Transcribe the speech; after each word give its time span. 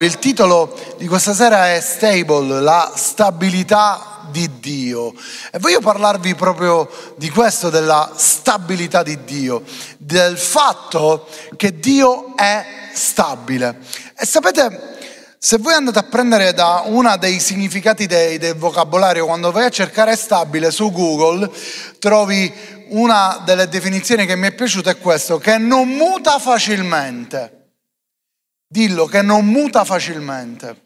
Il 0.00 0.20
titolo 0.20 0.72
di 0.96 1.08
questa 1.08 1.34
sera 1.34 1.74
è 1.74 1.80
Stable, 1.80 2.60
la 2.60 2.92
stabilità 2.94 4.28
di 4.30 4.48
Dio. 4.60 5.12
E 5.50 5.58
voglio 5.58 5.80
parlarvi 5.80 6.36
proprio 6.36 6.88
di 7.16 7.28
questo, 7.30 7.68
della 7.68 8.12
stabilità 8.14 9.02
di 9.02 9.24
Dio, 9.24 9.64
del 9.96 10.38
fatto 10.38 11.26
che 11.56 11.80
Dio 11.80 12.36
è 12.36 12.64
stabile. 12.92 13.80
E 14.16 14.24
sapete, 14.24 15.34
se 15.36 15.58
voi 15.58 15.72
andate 15.72 15.98
a 15.98 16.04
prendere 16.04 16.52
da 16.52 16.84
uno 16.86 17.16
dei 17.16 17.40
significati 17.40 18.06
dei, 18.06 18.38
del 18.38 18.54
vocabolario, 18.54 19.26
quando 19.26 19.50
vai 19.50 19.64
a 19.64 19.70
cercare 19.70 20.14
stabile 20.14 20.70
su 20.70 20.92
Google, 20.92 21.50
trovi 21.98 22.54
una 22.90 23.42
delle 23.44 23.66
definizioni 23.66 24.26
che 24.26 24.36
mi 24.36 24.46
è 24.46 24.54
piaciuta 24.54 24.90
è 24.90 24.98
questo, 24.98 25.38
che 25.38 25.58
non 25.58 25.88
muta 25.88 26.38
facilmente. 26.38 27.57
Dillo 28.70 29.06
che 29.06 29.22
non 29.22 29.46
muta 29.46 29.84
facilmente. 29.84 30.84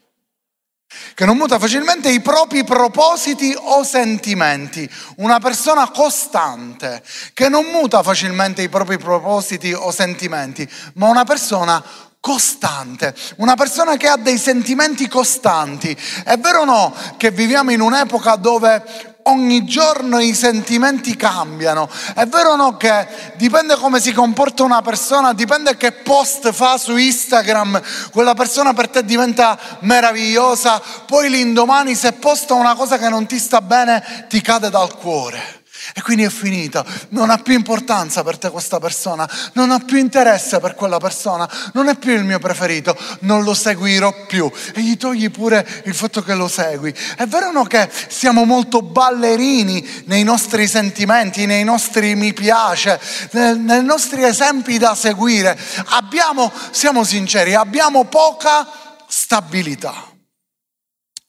Che 1.14 1.24
non 1.24 1.36
muta 1.36 1.59
facilmente 1.59 2.10
i 2.10 2.20
propri 2.20 2.62
propositi 2.64 3.52
o 3.58 3.82
sentimenti. 3.82 4.88
Una 5.16 5.41
persona 5.41 5.91
costante, 5.91 7.02
che 7.34 7.48
non 7.48 7.64
muta 7.66 8.02
facilmente 8.02 8.62
i 8.62 8.68
propri 8.68 8.98
propositi 8.98 9.72
o 9.72 9.91
sentimenti, 9.91 10.68
ma 10.95 11.08
una 11.08 11.24
persona 11.24 11.82
costante, 12.20 13.16
una 13.38 13.56
persona 13.56 13.96
che 13.96 14.06
ha 14.06 14.16
dei 14.16 14.38
sentimenti 14.38 15.08
costanti. 15.08 15.96
È 16.24 16.36
vero 16.38 16.60
o 16.60 16.64
no 16.64 16.94
che 17.16 17.33
viviamo 17.33 17.72
in 17.72 17.80
un'epoca 17.80 18.36
dove 18.36 19.11
ogni 19.24 19.64
giorno 19.64 20.18
i 20.18 20.34
sentimenti 20.34 21.16
cambiano. 21.16 21.88
È 22.14 22.26
vero 22.26 22.52
o 22.52 22.56
no 22.56 22.76
che 22.76 23.06
dipende 23.36 23.76
come 23.76 24.00
si 24.00 24.12
comporta 24.12 24.62
una 24.62 24.82
persona, 24.82 25.33
dipende 25.33 25.77
che 25.77 25.92
post 25.92 26.52
fa 26.52 26.78
su 26.78 26.97
Instagram, 26.97 27.80
quella 28.10 28.34
persona 28.34 28.72
per 28.72 28.88
te 28.88 29.05
diventa 29.05 29.58
meravigliosa, 29.80 30.80
poi 31.06 31.30
l'indomani 31.30 31.94
se 31.94 32.12
posta 32.12 32.55
una 32.55 32.74
cosa 32.74 32.98
che 32.98 33.08
non 33.08 33.27
ti 33.27 33.38
sta 33.38 33.60
bene 33.60 34.27
ti 34.28 34.41
cade 34.41 34.70
dal 34.70 34.97
cuore. 34.97 35.61
E 35.94 36.00
quindi 36.00 36.22
è 36.22 36.30
finita, 36.30 36.84
non 37.11 37.30
ha 37.30 37.38
più 37.38 37.55
importanza 37.55 38.22
per 38.22 38.38
te 38.38 38.50
questa 38.50 38.78
persona, 38.78 39.28
non 39.55 39.70
ha 39.70 39.78
più 39.80 39.98
interesse 39.98 40.61
per 40.61 40.75
quella 40.75 40.98
persona, 40.98 41.48
non 41.72 41.88
è 41.88 41.97
più 41.97 42.12
il 42.12 42.25
mio 42.25 42.38
preferito, 42.38 42.97
non 43.20 43.42
lo 43.42 43.52
seguirò 43.52 44.27
più. 44.27 44.50
E 44.75 44.80
gli 44.80 44.97
togli 44.97 45.30
pure 45.30 45.83
il 45.84 45.94
fatto 45.94 46.22
che 46.22 46.34
lo 46.34 46.48
segui. 46.48 46.94
È 47.16 47.27
vero 47.27 47.48
o 47.48 47.53
no 47.53 47.64
che 47.64 47.91
siamo 48.08 48.44
molto 48.44 48.83
ballerini 48.83 50.05
nei 50.06 50.22
nostri 50.22 50.66
sentimenti, 50.66 51.47
nei 51.47 51.64
nostri 51.64 52.14
mi 52.14 52.33
piace, 52.33 53.00
nei, 53.33 53.84
nostri 53.84 54.25
esempi 54.25 54.78
da 54.78 54.94
seguire? 54.94 55.58
Abbiamo, 55.86 56.53
siamo 56.70 57.05
sinceri, 57.05 57.55
abbiamo 57.55 58.05
poca 58.05 58.69
stabilità. 59.08 60.11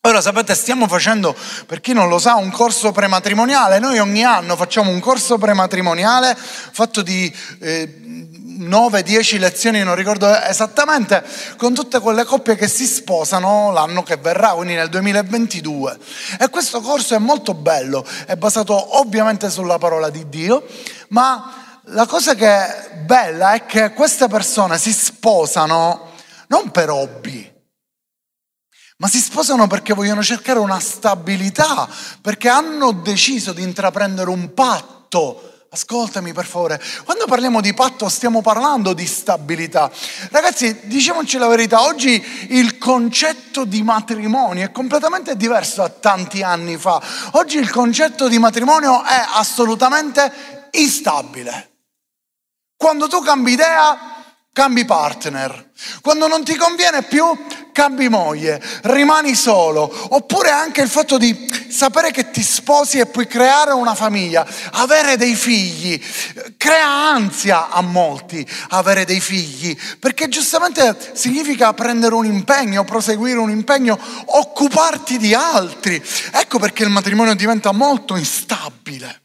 Ora 0.05 0.19
sapete, 0.19 0.53
stiamo 0.53 0.85
facendo, 0.89 1.33
per 1.65 1.79
chi 1.79 1.93
non 1.93 2.09
lo 2.09 2.19
sa, 2.19 2.35
un 2.35 2.51
corso 2.51 2.91
prematrimoniale. 2.91 3.79
Noi 3.79 3.99
ogni 3.99 4.21
anno 4.21 4.57
facciamo 4.57 4.91
un 4.91 4.99
corso 4.99 5.37
prematrimoniale 5.37 6.35
fatto 6.35 7.01
di 7.01 7.33
eh, 7.61 8.01
9-10 8.59 9.39
lezioni, 9.39 9.81
non 9.81 9.95
ricordo 9.95 10.27
esattamente, 10.41 11.23
con 11.55 11.73
tutte 11.73 12.01
quelle 12.01 12.25
coppie 12.25 12.57
che 12.57 12.67
si 12.67 12.85
sposano 12.85 13.71
l'anno 13.71 14.03
che 14.03 14.17
verrà, 14.17 14.49
quindi 14.49 14.73
nel 14.73 14.89
2022. 14.89 15.97
E 16.37 16.49
questo 16.49 16.81
corso 16.81 17.15
è 17.15 17.19
molto 17.19 17.53
bello, 17.53 18.05
è 18.25 18.35
basato 18.35 18.99
ovviamente 18.99 19.49
sulla 19.49 19.77
parola 19.77 20.09
di 20.09 20.27
Dio, 20.27 20.65
ma 21.11 21.79
la 21.85 22.05
cosa 22.07 22.35
che 22.35 22.45
è 22.45 22.89
bella 23.05 23.53
è 23.53 23.65
che 23.65 23.93
queste 23.93 24.27
persone 24.27 24.77
si 24.77 24.91
sposano 24.91 26.11
non 26.47 26.71
per 26.71 26.89
hobby 26.89 27.52
ma 29.03 29.09
si 29.09 29.19
sposano 29.19 29.67
perché 29.67 29.93
vogliono 29.93 30.23
cercare 30.23 30.59
una 30.59 30.79
stabilità, 30.79 31.89
perché 32.21 32.47
hanno 32.47 32.93
deciso 32.93 33.51
di 33.51 33.61
intraprendere 33.61 34.29
un 34.29 34.53
patto. 34.53 35.65
Ascoltami 35.71 36.31
per 36.31 36.45
favore, 36.45 36.81
quando 37.03 37.25
parliamo 37.25 37.59
di 37.59 37.73
patto 37.73 38.07
stiamo 38.07 38.41
parlando 38.41 38.93
di 38.93 39.05
stabilità. 39.05 39.91
Ragazzi, 40.31 40.79
diciamoci 40.83 41.37
la 41.37 41.47
verità, 41.47 41.81
oggi 41.81 42.23
il 42.51 42.77
concetto 42.77 43.65
di 43.65 43.83
matrimonio 43.83 44.63
è 44.63 44.71
completamente 44.71 45.35
diverso 45.35 45.81
da 45.81 45.89
tanti 45.89 46.41
anni 46.41 46.77
fa. 46.77 47.01
Oggi 47.31 47.57
il 47.57 47.69
concetto 47.69 48.29
di 48.29 48.39
matrimonio 48.39 49.03
è 49.03 49.21
assolutamente 49.33 50.69
instabile. 50.71 51.71
Quando 52.77 53.09
tu 53.09 53.21
cambi 53.21 53.51
idea, 53.51 53.97
cambi 54.53 54.85
partner. 54.85 55.71
Quando 56.01 56.27
non 56.27 56.45
ti 56.45 56.55
conviene 56.55 57.03
più, 57.03 57.25
cambi 57.73 58.07
moglie, 58.07 58.63
rimani 58.83 59.35
solo. 59.35 59.91
Oppure 60.15 60.51
anche 60.51 60.81
il 60.81 60.87
fatto 60.87 61.17
di 61.17 61.51
sapere 61.69 62.11
che 62.11 62.31
ti 62.31 62.41
sposi 62.41 62.99
e 62.99 63.07
puoi 63.07 63.27
creare 63.27 63.73
una 63.73 63.95
famiglia, 63.95 64.47
avere 64.71 65.17
dei 65.17 65.35
figli. 65.35 66.01
Crea 66.55 66.87
ansia 66.87 67.67
a 67.69 67.81
molti 67.81 68.47
avere 68.69 69.03
dei 69.03 69.19
figli, 69.19 69.77
perché 69.99 70.29
giustamente 70.29 71.11
significa 71.13 71.73
prendere 71.73 72.15
un 72.15 72.25
impegno, 72.25 72.85
proseguire 72.85 73.39
un 73.39 73.49
impegno, 73.49 73.99
occuparti 74.25 75.17
di 75.17 75.33
altri. 75.33 76.01
Ecco 76.31 76.59
perché 76.59 76.83
il 76.83 76.89
matrimonio 76.89 77.35
diventa 77.35 77.73
molto 77.73 78.15
instabile. 78.15 79.21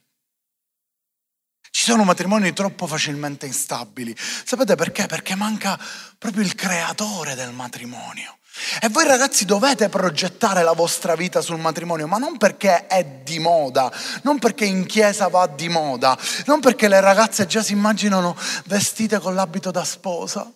Ci 1.71 1.85
sono 1.85 2.03
matrimoni 2.03 2.53
troppo 2.53 2.89
facilmente 2.89 3.47
instabili. 3.47 4.17
Sapete 4.19 4.75
perché? 4.75 5.07
Perché 5.07 5.37
manca 5.37 5.79
proprio 6.19 6.43
il 6.43 6.57
creatore 6.57 7.37
del 7.37 7.53
matrimonio. 7.53 8.38
E 8.81 8.89
voi 8.89 9.05
ragazzi 9.05 9.45
dovete 9.45 9.89
progettare 9.89 10.63
la 10.63 10.73
vostra 10.73 11.15
vita 11.15 11.41
sul 11.41 11.59
matrimonio, 11.59 12.07
ma 12.07 12.19
non 12.19 12.37
perché 12.37 12.87
è 12.87 13.05
di 13.05 13.39
moda, 13.39 13.93
non 14.23 14.39
perché 14.39 14.65
in 14.65 14.87
chiesa 14.87 15.29
va 15.29 15.47
di 15.47 15.69
moda, 15.69 16.19
non 16.47 16.61
perché 16.61 16.89
le 16.89 17.01
ragazze 17.01 17.47
già 17.47 17.63
si 17.63 17.73
immaginano 17.73 18.37
vestite 18.67 19.19
con 19.19 19.35
l'abito 19.35 19.71
da 19.71 19.85
sposa. 19.85 20.51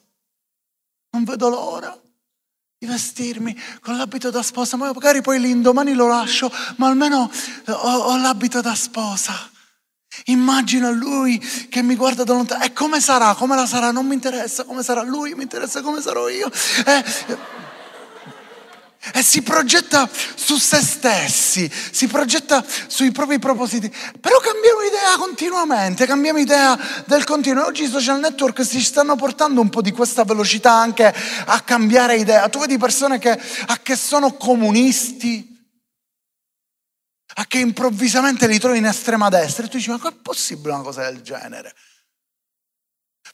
Non 1.14 1.24
vedo 1.24 1.48
l'ora 1.48 1.96
di 2.78 2.86
vestirmi 2.86 3.56
con 3.80 3.96
l'abito 3.96 4.30
da 4.30 4.42
sposa, 4.42 4.76
ma 4.76 4.90
magari 4.92 5.20
poi 5.20 5.38
l'indomani 5.38 5.92
lo 5.92 6.08
lascio, 6.08 6.50
ma 6.76 6.88
almeno 6.88 7.30
ho, 7.66 7.72
ho 7.72 8.16
l'abito 8.16 8.60
da 8.60 8.74
sposa. 8.74 9.50
Immagino 10.26 10.90
lui 10.90 11.38
che 11.38 11.82
mi 11.82 11.96
guarda 11.96 12.24
da 12.24 12.34
lontano. 12.34 12.62
E 12.64 12.72
come 12.72 13.00
sarà? 13.00 13.34
Come 13.34 13.56
la 13.56 13.66
sarà? 13.66 13.90
Non 13.92 14.06
mi 14.06 14.14
interessa 14.14 14.64
come 14.64 14.82
sarà 14.82 15.02
lui, 15.02 15.34
mi 15.34 15.42
interessa 15.42 15.80
come 15.80 16.00
sarò 16.00 16.28
io. 16.28 16.50
E, 16.50 17.04
e 19.12 19.22
si 19.22 19.42
progetta 19.42 20.08
su 20.34 20.56
se 20.56 20.80
stessi, 20.80 21.70
si 21.90 22.06
progetta 22.06 22.64
sui 22.86 23.10
propri 23.10 23.40
propositi. 23.40 23.92
Però 24.20 24.38
cambiamo 24.38 24.82
idea 24.82 25.16
continuamente, 25.18 26.06
cambiamo 26.06 26.38
idea 26.38 26.78
del 27.06 27.24
continuo. 27.24 27.64
Oggi 27.64 27.84
i 27.84 27.88
social 27.88 28.20
network 28.20 28.64
si 28.64 28.80
stanno 28.80 29.16
portando 29.16 29.60
un 29.60 29.70
po' 29.70 29.82
di 29.82 29.90
questa 29.90 30.22
velocità 30.22 30.72
anche 30.72 31.12
a 31.46 31.60
cambiare 31.62 32.16
idea. 32.16 32.48
Tu 32.48 32.60
vedi 32.60 32.78
persone 32.78 33.18
che, 33.18 33.40
che 33.82 33.96
sono 33.96 34.34
comunisti, 34.34 35.50
a 37.34 37.46
che 37.46 37.58
improvvisamente 37.58 38.46
li 38.46 38.58
trovi 38.58 38.78
in 38.78 38.84
estrema 38.84 39.28
destra 39.28 39.64
e 39.64 39.68
tu 39.68 39.78
dici 39.78 39.90
ma 39.90 39.98
com'è 39.98 40.14
possibile 40.22 40.74
una 40.74 40.82
cosa 40.82 41.02
del 41.10 41.22
genere? 41.22 41.74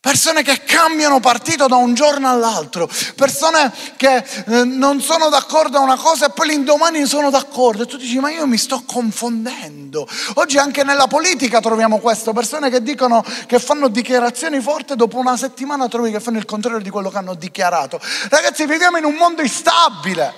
Persone 0.01 0.43
che 0.45 0.63
cambiano 0.63 1.19
partito 1.19 1.67
da 1.67 1.75
un 1.75 1.93
giorno 1.93 2.29
all'altro, 2.29 2.89
persone 3.17 3.73
che 3.97 4.17
eh, 4.19 4.65
non 4.65 5.01
sono 5.01 5.29
d'accordo 5.29 5.79
a 5.79 5.81
una 5.81 5.97
cosa 5.97 6.27
e 6.27 6.31
poi 6.31 6.49
l'indomani 6.49 7.05
sono 7.05 7.31
d'accordo 7.31 7.83
e 7.83 7.87
tu 7.87 7.97
dici 7.97 8.21
ma 8.21 8.31
io 8.31 8.47
mi 8.47 8.59
sto 8.59 8.85
confondendo. 8.87 10.07
Oggi 10.35 10.57
anche 10.57 10.85
nella 10.85 11.09
politica 11.09 11.61
troviamo 11.61 11.99
questo, 11.99 12.33
persone 12.33 12.71
che 12.71 12.81
dicono 12.81 13.25
che 13.47 13.59
fanno 13.59 13.89
dichiarazioni 13.89 14.61
forti 14.61 14.93
e 14.93 14.97
dopo 14.97 15.19
una 15.19 15.37
settimana 15.37 15.89
trovi 15.89 16.13
che 16.13 16.21
fanno 16.21 16.39
il 16.39 16.45
contrario 16.45 16.79
di 16.79 16.91
quello 16.91 17.11
che 17.11 17.19
hanno 17.19 17.35
dichiarato. 17.35 18.01
Ragazzi 18.29 18.67
viviamo 18.67 18.99
in 18.99 19.05
un 19.05 19.15
mondo 19.15 19.43
instabile, 19.43 20.33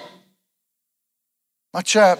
ma 1.70 1.82
c'è 1.82 2.18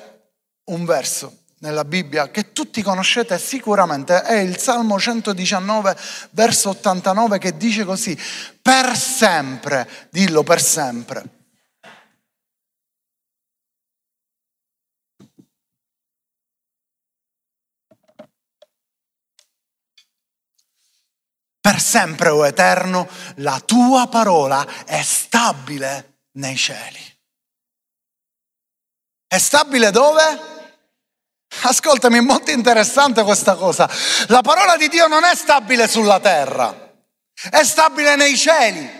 un 0.64 0.84
verso 0.84 1.39
nella 1.60 1.84
Bibbia 1.84 2.30
che 2.30 2.52
tutti 2.52 2.82
conoscete 2.82 3.38
sicuramente, 3.38 4.22
è 4.22 4.38
il 4.38 4.58
Salmo 4.58 4.98
119, 4.98 5.96
verso 6.30 6.70
89, 6.70 7.38
che 7.38 7.56
dice 7.56 7.84
così, 7.84 8.18
per 8.60 8.96
sempre, 8.96 10.08
dillo 10.10 10.42
per 10.42 10.60
sempre. 10.60 11.38
Per 21.60 21.78
sempre, 21.78 22.30
o 22.30 22.38
oh 22.38 22.46
Eterno, 22.46 23.06
la 23.36 23.60
tua 23.60 24.08
parola 24.08 24.66
è 24.86 25.02
stabile 25.02 26.20
nei 26.32 26.56
cieli. 26.56 26.98
È 29.26 29.38
stabile 29.38 29.90
dove? 29.90 30.59
Ascoltami, 31.62 32.18
è 32.18 32.20
molto 32.20 32.50
interessante 32.50 33.22
questa 33.22 33.54
cosa. 33.54 33.88
La 34.28 34.40
parola 34.40 34.76
di 34.76 34.88
Dio 34.88 35.08
non 35.08 35.24
è 35.24 35.34
stabile 35.34 35.88
sulla 35.88 36.20
terra, 36.20 36.92
è 37.50 37.62
stabile 37.64 38.16
nei 38.16 38.36
cieli. 38.36 38.98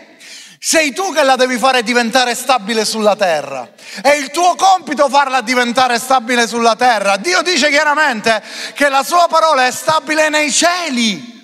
Sei 0.63 0.93
tu 0.93 1.11
che 1.11 1.23
la 1.23 1.35
devi 1.35 1.57
fare 1.57 1.81
diventare 1.81 2.35
stabile 2.35 2.85
sulla 2.85 3.15
terra. 3.15 3.67
È 3.99 4.11
il 4.11 4.29
tuo 4.29 4.53
compito 4.53 5.09
farla 5.09 5.41
diventare 5.41 5.97
stabile 5.97 6.47
sulla 6.47 6.75
terra. 6.75 7.17
Dio 7.17 7.41
dice 7.41 7.69
chiaramente 7.69 8.43
che 8.75 8.87
la 8.87 9.01
sua 9.01 9.25
parola 9.27 9.65
è 9.65 9.71
stabile 9.71 10.29
nei 10.29 10.51
cieli. 10.51 11.39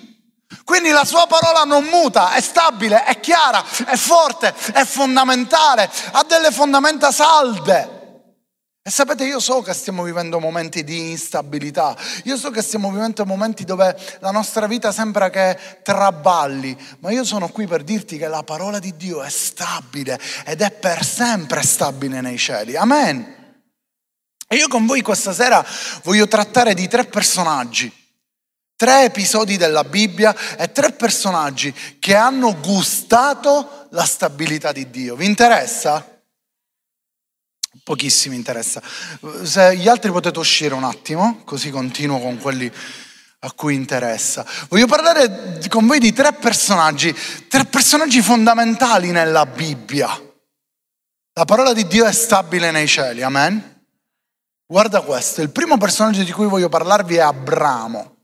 Quindi 0.62 0.90
la 0.90 1.04
sua 1.04 1.26
parola 1.26 1.64
non 1.64 1.84
muta, 1.86 2.34
è 2.34 2.40
stabile, 2.40 3.02
è 3.02 3.18
chiara, 3.18 3.64
è 3.86 3.96
forte, 3.96 4.54
è 4.72 4.84
fondamentale, 4.84 5.90
ha 6.12 6.22
delle 6.22 6.52
fondamenta 6.52 7.10
salde. 7.10 7.97
E 8.88 8.90
sapete, 8.90 9.26
io 9.26 9.38
so 9.38 9.60
che 9.60 9.74
stiamo 9.74 10.02
vivendo 10.02 10.40
momenti 10.40 10.82
di 10.82 11.10
instabilità, 11.10 11.94
io 12.24 12.38
so 12.38 12.48
che 12.48 12.62
stiamo 12.62 12.90
vivendo 12.90 13.26
momenti 13.26 13.64
dove 13.64 13.94
la 14.20 14.30
nostra 14.30 14.66
vita 14.66 14.92
sembra 14.92 15.28
che 15.28 15.58
traballi, 15.82 16.74
ma 17.00 17.10
io 17.10 17.22
sono 17.22 17.50
qui 17.50 17.66
per 17.66 17.84
dirti 17.84 18.16
che 18.16 18.28
la 18.28 18.42
parola 18.44 18.78
di 18.78 18.96
Dio 18.96 19.22
è 19.22 19.28
stabile 19.28 20.18
ed 20.46 20.62
è 20.62 20.70
per 20.70 21.04
sempre 21.04 21.62
stabile 21.64 22.22
nei 22.22 22.38
cieli. 22.38 22.76
Amen. 22.76 23.60
E 24.48 24.56
io 24.56 24.68
con 24.68 24.86
voi 24.86 25.02
questa 25.02 25.34
sera 25.34 25.62
voglio 26.04 26.26
trattare 26.26 26.72
di 26.72 26.88
tre 26.88 27.04
personaggi, 27.04 27.92
tre 28.74 29.04
episodi 29.04 29.58
della 29.58 29.84
Bibbia 29.84 30.34
e 30.56 30.72
tre 30.72 30.92
personaggi 30.92 31.74
che 31.98 32.14
hanno 32.14 32.58
gustato 32.58 33.88
la 33.90 34.06
stabilità 34.06 34.72
di 34.72 34.88
Dio. 34.88 35.14
Vi 35.14 35.26
interessa? 35.26 36.17
Pochissimi 37.82 38.36
interessa. 38.36 38.82
Se 39.42 39.76
gli 39.76 39.88
altri 39.88 40.10
potete 40.10 40.38
uscire 40.38 40.74
un 40.74 40.84
attimo, 40.84 41.42
così 41.44 41.70
continuo 41.70 42.18
con 42.18 42.38
quelli 42.38 42.70
a 43.40 43.52
cui 43.52 43.74
interessa. 43.74 44.44
Voglio 44.68 44.86
parlare 44.86 45.60
con 45.68 45.86
voi 45.86 45.98
di 45.98 46.12
tre 46.12 46.32
personaggi, 46.32 47.14
tre 47.48 47.64
personaggi 47.66 48.20
fondamentali 48.20 49.10
nella 49.10 49.46
Bibbia. 49.46 50.08
La 51.34 51.44
parola 51.44 51.72
di 51.72 51.86
Dio 51.86 52.04
è 52.04 52.12
stabile 52.12 52.70
nei 52.70 52.88
cieli, 52.88 53.22
amen? 53.22 53.84
Guarda 54.66 55.02
questo, 55.02 55.40
il 55.40 55.50
primo 55.50 55.78
personaggio 55.78 56.24
di 56.24 56.32
cui 56.32 56.46
voglio 56.46 56.68
parlarvi 56.68 57.16
è 57.16 57.20
Abramo. 57.20 58.16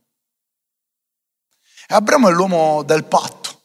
E 1.87 1.95
Abramo 1.95 2.29
è 2.29 2.33
l'uomo 2.33 2.83
del 2.83 3.05
patto. 3.05 3.63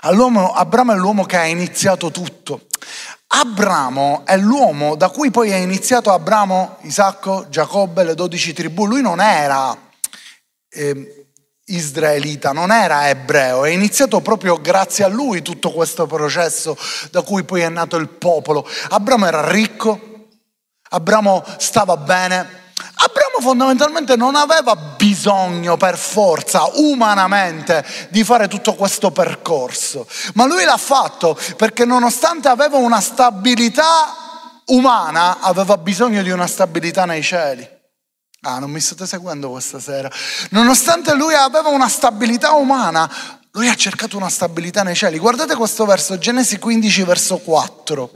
Abramo 0.00 0.92
è 0.92 0.96
l'uomo 0.96 1.24
che 1.24 1.36
ha 1.36 1.44
iniziato 1.44 2.10
tutto. 2.10 2.67
Abramo 3.30 4.22
è 4.24 4.36
l'uomo 4.38 4.96
da 4.96 5.10
cui 5.10 5.30
poi 5.30 5.50
è 5.50 5.56
iniziato 5.56 6.10
Abramo, 6.12 6.78
Isacco, 6.82 7.46
Giacobbe, 7.50 8.02
le 8.02 8.14
dodici 8.14 8.54
tribù. 8.54 8.86
Lui 8.86 9.02
non 9.02 9.20
era 9.20 9.76
eh, 10.70 11.26
israelita, 11.66 12.52
non 12.52 12.70
era 12.70 13.08
ebreo, 13.08 13.64
è 13.64 13.70
iniziato 13.70 14.20
proprio 14.20 14.58
grazie 14.60 15.04
a 15.04 15.08
lui 15.08 15.42
tutto 15.42 15.72
questo 15.72 16.06
processo 16.06 16.76
da 17.10 17.20
cui 17.22 17.44
poi 17.44 17.60
è 17.60 17.68
nato 17.68 17.96
il 17.96 18.08
popolo. 18.08 18.66
Abramo 18.88 19.26
era 19.26 19.50
ricco, 19.50 20.28
Abramo 20.90 21.44
stava 21.58 21.98
bene, 21.98 22.57
Abramo 23.38 23.40
fondamentalmente 23.40 24.16
non 24.16 24.34
aveva 24.34 24.74
bisogno 24.74 25.76
per 25.76 25.96
forza, 25.96 26.68
umanamente, 26.74 27.84
di 28.10 28.24
fare 28.24 28.48
tutto 28.48 28.74
questo 28.74 29.10
percorso, 29.10 30.06
ma 30.34 30.44
lui 30.44 30.64
l'ha 30.64 30.76
fatto 30.76 31.38
perché 31.56 31.84
nonostante 31.84 32.48
aveva 32.48 32.76
una 32.76 33.00
stabilità 33.00 34.62
umana, 34.66 35.38
aveva 35.40 35.78
bisogno 35.78 36.22
di 36.22 36.30
una 36.30 36.46
stabilità 36.46 37.04
nei 37.04 37.22
cieli. 37.22 37.66
Ah, 38.42 38.58
non 38.58 38.70
mi 38.70 38.80
state 38.80 39.06
seguendo 39.06 39.50
questa 39.50 39.80
sera. 39.80 40.10
Nonostante 40.50 41.14
lui 41.14 41.34
aveva 41.34 41.68
una 41.68 41.88
stabilità 41.88 42.52
umana, 42.52 43.10
lui 43.52 43.68
ha 43.68 43.74
cercato 43.74 44.16
una 44.16 44.28
stabilità 44.28 44.82
nei 44.82 44.94
cieli. 44.94 45.18
Guardate 45.18 45.54
questo 45.54 45.84
verso, 45.84 46.18
Genesi 46.18 46.58
15, 46.58 47.02
verso 47.02 47.38
4. 47.38 48.10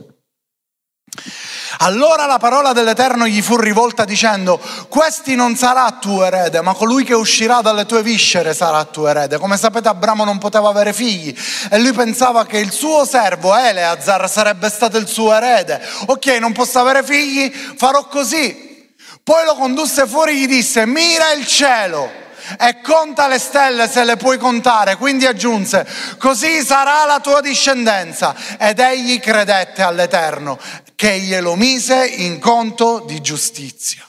Allora 1.85 2.27
la 2.27 2.39
parola 2.39 2.73
dell'Eterno 2.73 3.27
gli 3.27 3.43
fu 3.43 3.57
rivolta 3.57 4.05
dicendo, 4.05 4.61
questi 4.89 5.35
non 5.35 5.57
sarà 5.57 5.99
tuo 6.01 6.25
erede, 6.25 6.61
ma 6.61 6.75
colui 6.75 7.03
che 7.03 7.15
uscirà 7.15 7.61
dalle 7.61 7.87
tue 7.87 8.05
viscere 8.05 8.55
sarà 8.55 8.85
tuo 8.85 9.09
erede. 9.09 9.37
Come 9.39 9.57
sapete 9.57 9.89
Abramo 9.89 10.23
non 10.23 10.39
poteva 10.39 10.69
avere 10.69 10.93
figli 10.93 11.37
e 11.71 11.81
lui 11.81 11.93
pensava 11.93 12.47
che 12.47 12.59
il 12.59 12.71
suo 12.71 13.05
servo 13.05 13.57
Eleazar 13.57 14.31
sarebbe 14.31 14.71
stato 14.71 14.97
il 14.97 15.09
suo 15.09 15.33
erede. 15.33 15.81
Ok, 16.07 16.27
non 16.39 16.53
posso 16.53 16.79
avere 16.79 17.03
figli, 17.03 17.53
farò 17.53 18.07
così. 18.07 18.91
Poi 19.25 19.45
lo 19.45 19.57
condusse 19.57 20.07
fuori 20.07 20.33
e 20.33 20.35
gli 20.37 20.47
disse, 20.47 20.87
mira 20.87 21.33
il 21.33 21.45
cielo 21.49 22.23
e 22.59 22.81
conta 22.81 23.29
le 23.29 23.39
stelle 23.39 23.89
se 23.89 24.05
le 24.05 24.17
puoi 24.17 24.39
contare. 24.39 24.97
Quindi 24.97 25.27
aggiunse, 25.27 25.87
così 26.19 26.63
sarà 26.63 27.05
la 27.05 27.21
tua 27.21 27.41
discendenza. 27.41 28.35
Ed 28.59 28.79
egli 28.79 29.21
credette 29.21 29.83
all'Eterno 29.83 30.59
che 30.95 31.19
glielo 31.19 31.57
mise 31.57 32.07
in 32.07 32.39
conto 32.39 33.01
di 33.01 33.21
giustizia. 33.21 34.09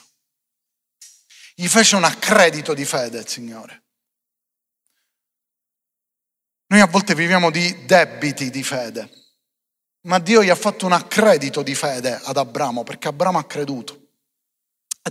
Gli 1.54 1.68
fece 1.68 1.96
un 1.96 2.04
accredito 2.04 2.74
di 2.74 2.84
fede, 2.84 3.18
il 3.18 3.28
Signore. 3.28 3.82
Noi 6.66 6.80
a 6.80 6.86
volte 6.86 7.14
viviamo 7.14 7.50
di 7.50 7.84
debiti 7.84 8.50
di 8.50 8.62
fede, 8.62 9.08
ma 10.02 10.18
Dio 10.18 10.42
gli 10.42 10.48
ha 10.48 10.56
fatto 10.56 10.86
un 10.86 10.92
accredito 10.92 11.62
di 11.62 11.74
fede 11.74 12.20
ad 12.24 12.36
Abramo 12.36 12.82
perché 12.82 13.08
Abramo 13.08 13.38
ha 13.38 13.44
creduto. 13.44 14.03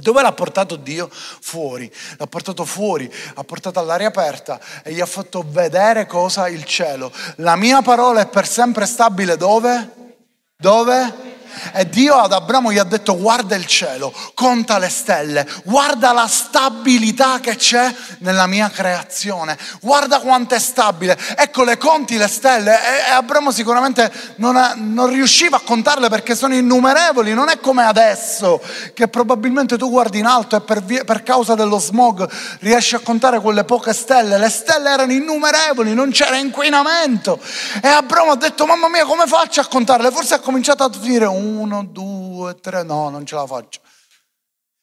Dove 0.01 0.24
l'ha 0.24 0.31
portato 0.31 0.75
Dio? 0.75 1.07
Fuori. 1.12 1.92
L'ha 2.18 2.25
portato 2.25 2.66
fuori, 2.66 3.12
ha 3.36 3.44
portato 3.44 3.78
all'aria 3.78 4.07
aperta 4.07 4.60
e 4.84 4.92
gli 4.92 5.00
ha 5.00 5.06
fatto 5.06 5.45
vedere 5.48 6.07
cosa? 6.07 6.48
Il 6.48 6.63
cielo. 6.63 7.12
La 7.38 7.56
mia 7.56 7.84
parola 7.84 8.22
è 8.22 8.28
per 8.28 8.48
sempre 8.48 8.88
stabile 8.88 9.38
dove? 9.38 10.16
Dove? 10.57 11.42
E 11.73 11.88
Dio 11.89 12.15
ad 12.15 12.33
Abramo 12.33 12.71
gli 12.71 12.77
ha 12.77 12.83
detto 12.83 13.17
guarda 13.17 13.55
il 13.55 13.65
cielo, 13.65 14.13
conta 14.33 14.77
le 14.77 14.89
stelle, 14.89 15.47
guarda 15.63 16.11
la 16.11 16.27
stabilità 16.27 17.39
che 17.39 17.55
c'è 17.55 17.94
nella 18.19 18.47
mia 18.47 18.69
creazione, 18.69 19.57
guarda 19.81 20.19
quanto 20.19 20.55
è 20.55 20.59
stabile. 20.59 21.17
Ecco 21.35 21.63
le 21.63 21.77
conti 21.77 22.17
le 22.17 22.27
stelle 22.27 22.71
e, 22.73 23.11
Abramo 23.11 23.51
sicuramente 23.51 24.11
non, 24.38 24.55
ha, 24.55 24.73
non 24.75 25.09
riusciva 25.09 25.57
a 25.57 25.61
contarle 25.61 26.09
perché 26.09 26.35
sono 26.35 26.55
innumerevoli, 26.55 27.33
non 27.33 27.50
è 27.50 27.59
come 27.59 27.83
adesso 27.83 28.61
che 28.94 29.07
probabilmente 29.07 29.77
tu 29.77 29.89
guardi 29.89 30.19
in 30.19 30.25
alto 30.25 30.55
e 30.55 30.61
per, 30.61 30.83
via, 30.83 31.03
per 31.03 31.23
causa 31.23 31.55
dello 31.55 31.79
smog 31.79 32.27
riesci 32.59 32.95
a 32.95 33.00
contare 33.00 33.39
quelle 33.39 33.63
poche 33.63 33.94
stelle. 33.94 34.38
Le 34.38 34.50
stelle 34.50 34.89
erano 34.89 35.11
innumerevoli, 35.11 35.93
non 35.93 36.12
c'era 36.12 36.38
inquinamento. 36.38 37.39
E 37.81 37.88
Abramo 37.88 38.31
ha 38.31 38.36
detto 38.36 38.65
mamma 38.65 38.89
mia 38.89 39.05
come 39.05 39.25
faccio 39.25 39.62
a 39.62 39.65
contarle? 39.65 40.12
Forse 40.12 40.36
ha 40.36 40.39
cominciato 40.39 40.83
a 40.83 40.89
dire 40.89 41.25
un 41.25 41.42
uno, 41.43 41.85
due, 41.85 42.59
tre, 42.59 42.83
no, 42.83 43.09
non 43.09 43.25
ce 43.25 43.35
la 43.35 43.45
faccio. 43.45 43.81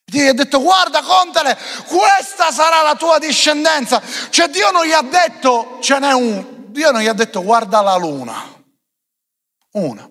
Dio 0.03 0.23
gli 0.23 0.27
ha 0.27 0.33
detto 0.33 0.61
guarda, 0.61 1.01
contale, 1.01 1.57
questa 1.87 2.51
sarà 2.51 2.81
la 2.81 2.95
tua 2.95 3.17
discendenza. 3.17 4.01
Cioè 4.29 4.49
Dio 4.49 4.69
non 4.71 4.85
gli 4.85 4.91
ha 4.91 5.01
detto 5.01 5.77
ce 5.81 5.99
n'è 5.99 6.11
un, 6.11 6.65
Dio 6.67 6.91
non 6.91 7.01
gli 7.01 7.07
ha 7.07 7.13
detto 7.13 7.41
guarda 7.41 7.81
la 7.81 7.95
luna. 7.95 8.63
Una. 9.71 10.09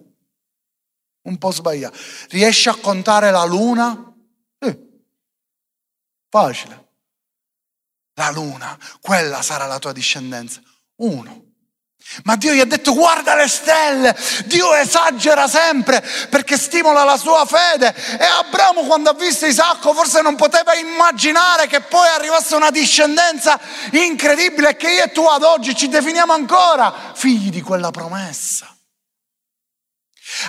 Un 1.23 1.39
po' 1.39 1.53
sbagliato. 1.53 1.99
Riesci 2.31 2.71
a 2.71 2.77
contare 2.77 3.31
la 3.31 3.45
luna? 3.45 4.15
Eh. 4.59 4.79
Facile. 6.31 6.89
La 8.15 8.31
luna, 8.31 8.79
quella 9.01 9.43
sarà 9.43 9.67
la 9.67 9.79
tua 9.79 9.93
discendenza. 9.93 10.63
Uno. 10.97 11.50
Ma 12.25 12.35
Dio 12.35 12.53
gli 12.53 12.61
ha 12.61 12.65
detto 12.65 12.93
guarda 12.93 13.35
le 13.37 13.47
stelle, 13.47 14.17
Dio 14.47 14.75
esagera 14.75 15.47
sempre 15.47 16.05
perché 16.29 16.59
stimola 16.59 17.05
la 17.05 17.17
sua 17.17 17.47
fede 17.47 17.95
e 18.19 18.25
Abramo 18.25 18.83
quando 18.83 19.11
ha 19.11 19.15
visto 19.15 19.47
Isacco 19.47 19.95
forse 19.95 20.21
non 20.21 20.35
poteva 20.35 20.75
immaginare 20.75 21.69
che 21.69 21.83
poi 21.83 22.09
arrivasse 22.09 22.57
una 22.57 22.71
discendenza 22.71 23.61
incredibile 23.93 24.77
che 24.77 24.91
io 24.91 25.05
e 25.05 25.13
tu 25.13 25.25
ad 25.25 25.45
oggi 25.45 25.77
ci 25.77 25.89
definiamo 25.89 26.33
ancora 26.33 27.13
figli 27.15 27.51
di 27.51 27.61
quella 27.61 27.91
promessa. 27.91 28.75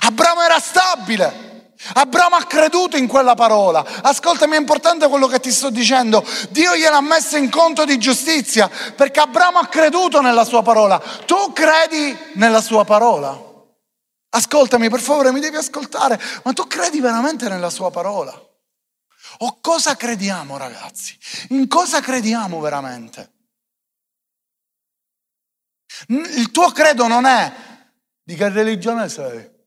Abramo 0.01 0.41
era 0.41 0.59
stabile. 0.59 1.50
Abramo 1.93 2.35
ha 2.35 2.45
creduto 2.45 2.97
in 2.97 3.07
quella 3.07 3.33
parola. 3.33 3.85
Ascoltami, 4.01 4.55
è 4.55 4.59
importante 4.59 5.07
quello 5.07 5.27
che 5.27 5.39
ti 5.39 5.51
sto 5.51 5.69
dicendo. 5.69 6.25
Dio 6.49 6.75
gliel'ha 6.75 7.01
messa 7.01 7.37
in 7.37 7.49
conto 7.49 7.85
di 7.85 7.97
giustizia 7.97 8.69
perché 8.95 9.19
Abramo 9.19 9.59
ha 9.59 9.67
creduto 9.67 10.21
nella 10.21 10.45
sua 10.45 10.61
parola. 10.61 10.99
Tu 11.25 11.53
credi 11.53 12.17
nella 12.35 12.61
sua 12.61 12.85
parola? 12.85 13.49
Ascoltami, 14.29 14.89
per 14.89 15.01
favore, 15.01 15.31
mi 15.31 15.39
devi 15.39 15.57
ascoltare. 15.57 16.19
Ma 16.43 16.53
tu 16.53 16.67
credi 16.67 16.99
veramente 17.01 17.49
nella 17.49 17.69
sua 17.69 17.91
parola? 17.91 18.31
O 19.39 19.59
cosa 19.59 19.95
crediamo, 19.95 20.57
ragazzi? 20.57 21.17
In 21.49 21.67
cosa 21.67 21.99
crediamo 21.99 22.59
veramente? 22.59 23.31
Il 26.07 26.51
tuo 26.51 26.71
credo 26.71 27.07
non 27.07 27.25
è 27.25 27.53
di 28.23 28.35
che 28.35 28.49
religione 28.49 29.09
sei. 29.09 29.59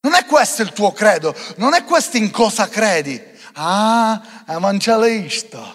Non 0.00 0.14
è 0.14 0.24
questo 0.26 0.62
il 0.62 0.72
tuo 0.72 0.92
credo, 0.92 1.34
non 1.56 1.74
è 1.74 1.84
questo 1.84 2.16
in 2.16 2.30
cosa 2.30 2.68
credi. 2.68 3.20
Ah, 3.54 4.44
evangelista. 4.46 5.74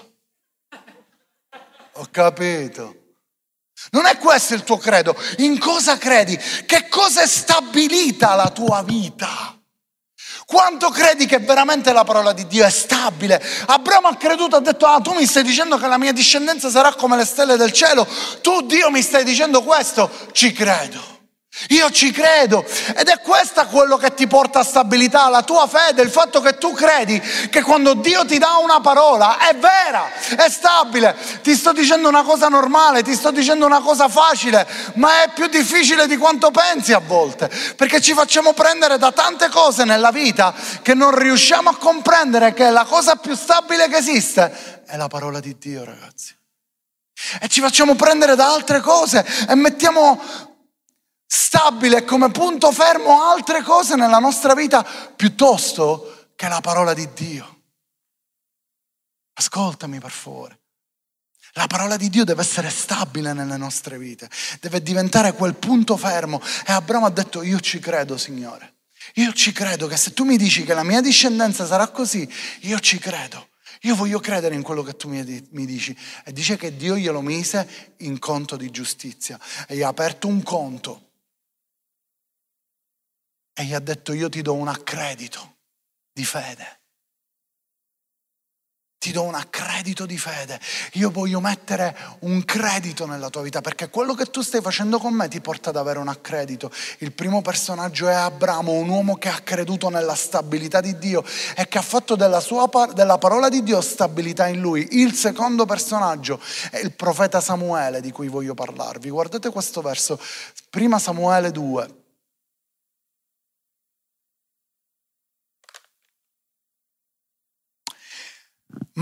Ho 1.95 2.07
capito. 2.09 3.01
Non 3.91 4.05
è 4.05 4.17
questo 4.17 4.53
il 4.53 4.63
tuo 4.63 4.77
credo. 4.77 5.15
In 5.37 5.59
cosa 5.59 5.97
credi? 5.97 6.37
Che 6.37 6.87
cosa 6.87 7.21
è 7.21 7.27
stabilita 7.27 8.35
la 8.35 8.49
tua 8.49 8.81
vita? 8.83 9.57
Quanto 10.45 10.89
credi 10.89 11.25
che 11.25 11.39
veramente 11.39 11.91
la 11.91 12.03
parola 12.03 12.31
di 12.31 12.47
Dio 12.47 12.65
è 12.65 12.69
stabile? 12.69 13.41
Abramo 13.65 14.07
ha 14.07 14.15
creduto, 14.15 14.55
ha 14.55 14.61
detto, 14.61 14.85
ah 14.85 14.99
tu 14.99 15.13
mi 15.13 15.25
stai 15.25 15.43
dicendo 15.43 15.77
che 15.77 15.87
la 15.87 15.97
mia 15.97 16.11
discendenza 16.11 16.69
sarà 16.69 16.93
come 16.93 17.17
le 17.17 17.25
stelle 17.25 17.57
del 17.57 17.71
cielo, 17.71 18.07
tu 18.41 18.61
Dio 18.61 18.89
mi 18.89 19.01
stai 19.01 19.23
dicendo 19.23 19.63
questo, 19.63 20.09
ci 20.31 20.51
credo. 20.51 21.12
Io 21.69 21.91
ci 21.91 22.11
credo 22.11 22.65
ed 22.95 23.07
è 23.07 23.19
questo 23.19 23.63
quello 23.67 23.95
che 23.97 24.15
ti 24.15 24.25
porta 24.25 24.59
a 24.59 24.63
stabilità, 24.63 25.29
la 25.29 25.43
tua 25.43 25.67
fede, 25.67 26.01
il 26.01 26.09
fatto 26.09 26.41
che 26.41 26.57
tu 26.57 26.73
credi 26.73 27.19
che 27.19 27.61
quando 27.61 27.93
Dio 27.93 28.25
ti 28.25 28.39
dà 28.39 28.57
una 28.57 28.81
parola 28.81 29.37
è 29.37 29.55
vera, 29.55 30.11
è 30.35 30.49
stabile. 30.49 31.15
Ti 31.43 31.55
sto 31.55 31.71
dicendo 31.71 32.09
una 32.09 32.23
cosa 32.23 32.47
normale, 32.47 33.03
ti 33.03 33.13
sto 33.13 33.29
dicendo 33.29 33.67
una 33.67 33.81
cosa 33.81 34.09
facile, 34.09 34.67
ma 34.95 35.23
è 35.23 35.29
più 35.31 35.45
difficile 35.47 36.07
di 36.07 36.17
quanto 36.17 36.49
pensi 36.49 36.91
a 36.91 36.99
volte, 36.99 37.51
perché 37.75 38.01
ci 38.01 38.13
facciamo 38.13 38.53
prendere 38.53 38.97
da 38.97 39.11
tante 39.11 39.49
cose 39.49 39.83
nella 39.83 40.11
vita 40.11 40.53
che 40.81 40.95
non 40.95 41.15
riusciamo 41.15 41.69
a 41.69 41.77
comprendere 41.77 42.53
che 42.53 42.71
la 42.71 42.85
cosa 42.85 43.15
più 43.15 43.35
stabile 43.35 43.87
che 43.89 43.97
esiste 43.97 44.81
è 44.87 44.97
la 44.97 45.07
parola 45.07 45.39
di 45.39 45.55
Dio, 45.59 45.85
ragazzi. 45.85 46.35
E 47.39 47.47
ci 47.47 47.61
facciamo 47.61 47.93
prendere 47.93 48.35
da 48.35 48.51
altre 48.51 48.81
cose 48.81 49.23
e 49.47 49.53
mettiamo 49.53 50.51
stabile 51.35 52.03
come 52.03 52.29
punto 52.29 52.71
fermo 52.71 53.23
altre 53.23 53.63
cose 53.63 53.95
nella 53.95 54.19
nostra 54.19 54.53
vita 54.53 54.83
piuttosto 54.83 56.27
che 56.35 56.47
la 56.47 56.61
parola 56.61 56.93
di 56.93 57.09
Dio. 57.13 57.61
Ascoltami 59.33 59.99
per 59.99 60.11
favore. 60.11 60.59
La 61.53 61.65
parola 61.65 61.97
di 61.97 62.09
Dio 62.09 62.23
deve 62.23 62.41
essere 62.41 62.69
stabile 62.69 63.33
nelle 63.33 63.57
nostre 63.57 63.97
vite, 63.97 64.29
deve 64.61 64.83
diventare 64.83 65.33
quel 65.33 65.55
punto 65.55 65.97
fermo. 65.97 66.39
E 66.67 66.71
Abramo 66.71 67.07
ha 67.07 67.11
detto, 67.11 67.41
io 67.41 67.59
ci 67.59 67.79
credo, 67.79 68.15
Signore. 68.15 68.75
Io 69.15 69.33
ci 69.33 69.51
credo 69.51 69.87
che 69.87 69.97
se 69.97 70.13
tu 70.13 70.25
mi 70.25 70.37
dici 70.37 70.63
che 70.63 70.75
la 70.75 70.83
mia 70.83 71.01
discendenza 71.01 71.65
sarà 71.65 71.87
così, 71.87 72.31
io 72.61 72.79
ci 72.79 72.99
credo. 72.99 73.49
Io 73.81 73.95
voglio 73.95 74.19
credere 74.19 74.53
in 74.53 74.61
quello 74.61 74.83
che 74.83 74.95
tu 74.95 75.09
mi 75.09 75.65
dici. 75.65 75.97
E 76.23 76.31
dice 76.31 76.57
che 76.57 76.75
Dio 76.75 76.95
glielo 76.95 77.21
mise 77.21 77.95
in 77.97 78.19
conto 78.19 78.55
di 78.55 78.69
giustizia 78.69 79.39
e 79.67 79.75
gli 79.75 79.81
ha 79.81 79.87
aperto 79.87 80.27
un 80.27 80.43
conto 80.43 81.07
e 83.53 83.65
gli 83.65 83.73
ha 83.73 83.79
detto 83.79 84.13
io 84.13 84.29
ti 84.29 84.41
do 84.41 84.53
un 84.53 84.67
accredito 84.67 85.57
di 86.11 86.25
fede. 86.25 86.81
Ti 89.03 89.11
do 89.11 89.23
un 89.23 89.35
accredito 89.35 90.05
di 90.05 90.17
fede. 90.17 90.57
Io 90.93 91.11
voglio 91.11 91.41
mettere 91.41 91.93
un 92.19 92.45
credito 92.45 93.05
nella 93.05 93.29
tua 93.29 93.41
vita 93.41 93.59
perché 93.59 93.89
quello 93.89 94.13
che 94.13 94.27
tu 94.27 94.41
stai 94.41 94.61
facendo 94.61 94.97
con 94.97 95.13
me 95.13 95.27
ti 95.27 95.41
porta 95.41 95.71
ad 95.71 95.75
avere 95.75 95.99
un 95.99 96.07
accredito. 96.07 96.71
Il 96.99 97.11
primo 97.11 97.41
personaggio 97.41 98.07
è 98.07 98.13
Abramo, 98.13 98.71
un 98.71 98.87
uomo 98.87 99.17
che 99.17 99.27
ha 99.27 99.41
creduto 99.43 99.89
nella 99.89 100.15
stabilità 100.15 100.79
di 100.79 100.97
Dio 100.97 101.21
e 101.53 101.67
che 101.67 101.79
ha 101.79 101.81
fatto 101.81 102.15
della, 102.15 102.39
sua, 102.39 102.69
della 102.93 103.17
parola 103.17 103.49
di 103.49 103.61
Dio 103.61 103.81
stabilità 103.81 104.47
in 104.47 104.61
lui. 104.61 104.87
Il 104.91 105.13
secondo 105.15 105.65
personaggio 105.65 106.39
è 106.71 106.77
il 106.77 106.93
profeta 106.93 107.41
Samuele 107.41 107.99
di 107.99 108.11
cui 108.11 108.29
voglio 108.29 108.53
parlarvi. 108.53 109.09
Guardate 109.09 109.49
questo 109.49 109.81
verso, 109.81 110.17
prima 110.69 110.97
Samuele 110.97 111.51
2. 111.51 112.02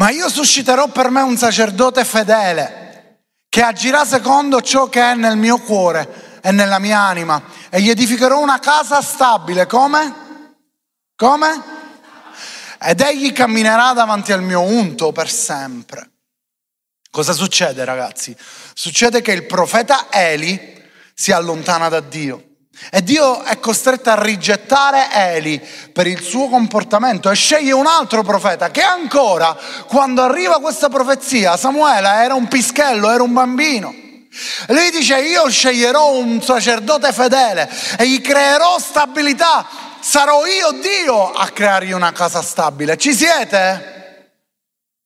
Ma 0.02 0.10
io 0.10 0.30
susciterò 0.30 0.88
per 0.88 1.12
me 1.12 1.22
un 1.22 1.38
sacerdote 1.38 2.04
fedele 2.04 3.20
che 3.48 3.62
agirà 3.62 4.04
secondo 4.04 4.60
ciò 4.60 4.90
che 4.90 5.00
è 5.00 5.14
nel 5.14 5.38
mio 5.38 5.60
cuore 5.60 6.40
e 6.42 6.52
nella 6.52 6.80
mia 6.80 7.00
anima 7.02 7.40
e 7.70 7.80
gli 7.82 7.90
edificherò 7.92 8.42
una 8.42 8.58
casa 8.58 9.00
stabile. 9.04 9.68
Come? 9.68 10.56
Come? 11.16 11.64
Ed 12.82 13.00
egli 13.00 13.32
camminerà 13.32 13.94
davanti 13.94 14.32
al 14.32 14.42
mio 14.42 14.62
unto 14.62 15.12
per 15.12 15.30
sempre. 15.30 16.10
Cosa 17.12 17.34
succede 17.34 17.86
ragazzi? 17.86 18.36
Succede 18.74 19.22
che 19.22 19.34
il 19.34 19.46
profeta 19.46 20.08
Eli 20.10 20.84
si 21.14 21.32
allontana 21.32 21.90
da 21.90 22.00
Dio. 22.00 22.51
E 22.90 23.04
Dio 23.04 23.44
è 23.44 23.60
costretto 23.60 24.10
a 24.10 24.22
rigettare 24.22 25.10
Eli 25.14 25.62
per 25.94 26.08
il 26.08 26.22
suo 26.22 26.50
comportamento 26.50 27.30
e 27.30 27.36
sceglie 27.36 27.74
un 27.74 27.86
altro 27.86 28.24
profeta 28.24 28.72
che 28.72 28.82
ancora, 28.82 29.56
quando 29.88 30.24
arriva 30.24 30.60
questa 30.60 30.90
profezia, 30.90 31.58
Samuele 31.58 32.08
era 32.08 32.34
un 32.34 32.48
pischello, 32.48 33.12
era 33.12 33.22
un 33.24 33.34
bambino. 33.34 33.94
Lui 34.68 34.90
dice 34.92 35.20
io 35.20 35.50
sceglierò 35.50 36.14
un 36.14 36.42
sacerdote 36.42 37.12
fedele 37.12 37.70
e 37.98 38.08
gli 38.08 38.22
creerò 38.22 38.80
stabilità. 38.80 39.68
Sarò 40.00 40.46
io 40.46 40.72
Dio 40.80 41.32
a 41.32 41.50
creargli 41.50 41.92
una 41.92 42.12
casa 42.12 42.42
stabile. 42.42 42.98
Ci 42.98 43.14
siete? 43.14 44.01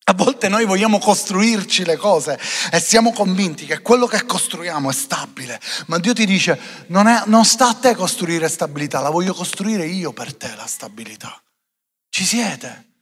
A 0.07 0.13
volte 0.13 0.49
noi 0.49 0.65
vogliamo 0.65 0.99
costruirci 0.99 1.83
le 1.83 1.95
cose 1.95 2.39
e 2.71 2.79
siamo 2.79 3.11
convinti 3.11 3.65
che 3.65 3.81
quello 3.81 4.05
che 4.05 4.23
costruiamo 4.23 4.91
è 4.91 4.93
stabile, 4.93 5.59
ma 5.87 5.97
Dio 5.97 6.13
ti 6.13 6.27
dice 6.27 6.59
non, 6.87 7.07
è, 7.07 7.23
non 7.25 7.43
sta 7.43 7.69
a 7.69 7.73
te 7.73 7.95
costruire 7.95 8.47
stabilità, 8.47 8.99
la 8.99 9.09
voglio 9.09 9.33
costruire 9.33 9.87
io 9.87 10.13
per 10.13 10.35
te 10.35 10.53
la 10.55 10.67
stabilità. 10.67 11.41
Ci 12.09 12.23
siete? 12.23 12.94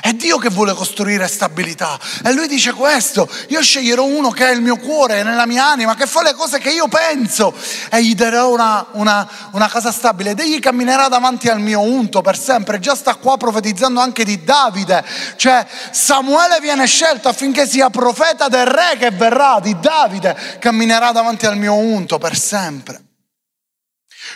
È 0.00 0.12
Dio 0.12 0.38
che 0.38 0.48
vuole 0.48 0.72
costruire 0.72 1.28
stabilità. 1.28 1.98
E 2.24 2.32
lui 2.32 2.48
dice 2.48 2.72
questo, 2.72 3.30
io 3.48 3.62
sceglierò 3.62 4.04
uno 4.04 4.30
che 4.30 4.44
ha 4.44 4.50
il 4.50 4.60
mio 4.60 4.76
cuore 4.76 5.22
nella 5.22 5.46
mia 5.46 5.66
anima, 5.66 5.94
che 5.94 6.06
fa 6.06 6.22
le 6.22 6.34
cose 6.34 6.58
che 6.58 6.70
io 6.70 6.88
penso 6.88 7.54
e 7.90 8.02
gli 8.02 8.14
darò 8.14 8.50
una, 8.50 8.86
una, 8.92 9.28
una 9.52 9.68
casa 9.68 9.92
stabile 9.92 10.30
ed 10.30 10.40
egli 10.40 10.58
camminerà 10.58 11.08
davanti 11.08 11.48
al 11.48 11.60
mio 11.60 11.80
unto 11.80 12.22
per 12.22 12.38
sempre. 12.38 12.80
Già 12.80 12.94
sta 12.94 13.14
qua 13.16 13.36
profetizzando 13.36 14.00
anche 14.00 14.24
di 14.24 14.42
Davide, 14.42 15.04
cioè 15.36 15.66
Samuele 15.90 16.60
viene 16.60 16.86
scelto 16.86 17.28
affinché 17.28 17.66
sia 17.66 17.90
profeta 17.90 18.48
del 18.48 18.66
re 18.66 18.96
che 18.98 19.10
verrà, 19.10 19.60
di 19.60 19.78
Davide, 19.78 20.56
camminerà 20.58 21.12
davanti 21.12 21.46
al 21.46 21.56
mio 21.56 21.74
unto 21.74 22.18
per 22.18 22.36
sempre. 22.36 23.02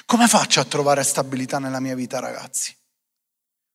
Come 0.04 0.28
faccio 0.28 0.60
a 0.60 0.64
trovare 0.64 1.02
stabilità 1.02 1.58
nella 1.58 1.80
mia 1.80 1.94
vita 1.94 2.20
ragazzi? 2.20 2.74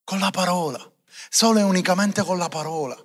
Con 0.03 0.19
la 0.19 0.29
parola 0.29 0.92
Solo 1.35 1.57
e 1.57 1.63
unicamente 1.63 2.21
con 2.21 2.37
la 2.37 2.47
parola. 2.47 2.95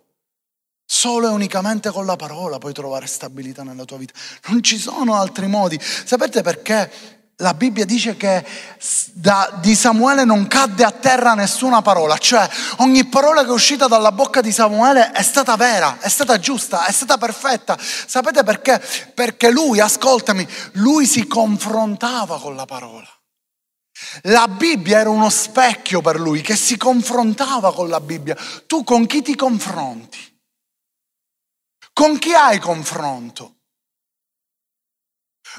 Solo 0.85 1.29
e 1.29 1.31
unicamente 1.31 1.91
con 1.91 2.05
la 2.05 2.17
parola 2.17 2.59
puoi 2.59 2.75
trovare 2.75 3.07
stabilità 3.07 3.63
nella 3.63 3.87
tua 3.87 3.97
vita. 3.97 4.13
Non 4.49 4.63
ci 4.63 4.77
sono 4.77 5.15
altri 5.15 5.47
modi. 5.47 5.81
Sapete 5.81 6.43
perché 6.43 7.33
la 7.37 7.55
Bibbia 7.55 7.87
dice 7.87 8.19
che 8.19 8.45
da, 9.15 9.59
di 9.63 9.75
Samuele 9.75 10.25
non 10.25 10.47
cadde 10.47 10.85
a 10.85 10.91
terra 10.91 11.33
nessuna 11.33 11.81
parola, 11.81 12.19
cioè 12.19 12.47
ogni 12.79 13.07
parola 13.07 13.45
che 13.45 13.49
è 13.49 13.53
uscita 13.53 13.87
dalla 13.87 14.13
bocca 14.13 14.43
di 14.43 14.53
Samuele 14.53 15.11
è 15.13 15.23
stata 15.23 15.57
vera, 15.57 15.97
è 15.99 16.11
stata 16.11 16.39
giusta, 16.39 16.85
è 16.85 16.93
stata 16.93 17.17
perfetta. 17.17 17.79
Sapete 17.81 18.43
perché? 18.43 18.79
Perché 19.15 19.51
lui, 19.51 19.81
ascoltami, 19.81 20.47
lui 20.73 21.07
si 21.07 21.27
confrontava 21.27 22.39
con 22.39 22.55
la 22.57 22.67
parola. 22.67 23.18
La 24.23 24.49
Bibbia 24.49 25.01
era 25.01 25.11
uno 25.11 25.31
specchio 25.31 26.01
per 26.01 26.19
lui 26.19 26.41
che 26.41 26.57
si 26.57 26.77
confrontava 26.77 27.73
con 27.73 27.89
la 27.89 28.01
Bibbia. 28.01 28.37
Tu 28.67 28.85
con 28.85 29.07
chi 29.07 29.23
ti 29.23 29.35
confronti? 29.35 30.19
Con 31.93 32.19
chi 32.19 32.33
hai 32.33 32.59
confronto? 32.59 33.55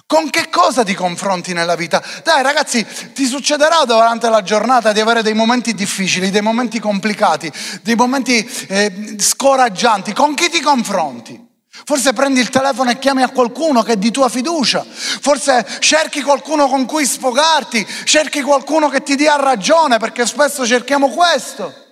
Con 0.06 0.30
che 0.30 0.50
cosa 0.50 0.84
ti 0.84 0.94
confronti 0.94 1.54
nella 1.54 1.76
vita? 1.76 2.02
Dai 2.24 2.42
ragazzi, 2.44 2.86
ti 3.14 3.26
succederà 3.26 3.84
durante 3.86 4.30
la 4.30 4.42
giornata 4.42 4.94
di 4.94 5.00
avere 5.00 5.22
dei 5.22 5.34
momenti 5.34 5.74
difficili, 5.74 6.30
dei 6.30 6.42
momenti 6.42 6.80
complicati, 6.80 7.52
dei 7.82 7.96
momenti 7.96 8.38
eh, 8.68 9.16
scoraggianti. 9.18 10.14
Con 10.14 10.36
chi 10.36 10.50
ti 10.50 10.62
confronti? 10.62 11.49
Forse 11.86 12.14
prendi 12.14 12.40
il 12.40 12.50
telefono 12.50 12.92
e 12.92 13.00
chiami 13.00 13.24
a 13.24 13.30
qualcuno 13.30 13.82
che 13.82 13.94
è 13.94 13.98
di 13.98 14.12
tua 14.12 14.30
fiducia. 14.30 14.86
Forse 14.86 15.66
cerchi 15.80 16.22
qualcuno 16.22 16.68
con 16.68 16.86
cui 16.86 17.06
sfogarti, 17.06 17.86
cerchi 18.04 18.42
qualcuno 18.42 18.90
che 18.90 19.04
ti 19.04 19.16
dia 19.16 19.36
ragione, 19.36 19.98
perché 19.98 20.26
spesso 20.26 20.66
cerchiamo 20.66 21.10
questo. 21.10 21.88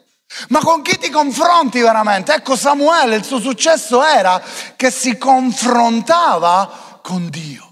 Ma 0.50 0.60
con 0.60 0.82
chi 0.82 0.98
ti 0.98 1.10
confronti 1.10 1.80
veramente? 1.80 2.34
Ecco 2.34 2.56
Samuele, 2.56 3.16
il 3.16 3.24
suo 3.24 3.40
successo 3.40 4.04
era 4.04 4.42
che 4.76 4.92
si 4.92 5.18
confrontava 5.18 7.00
con 7.02 7.30
Dio 7.30 7.67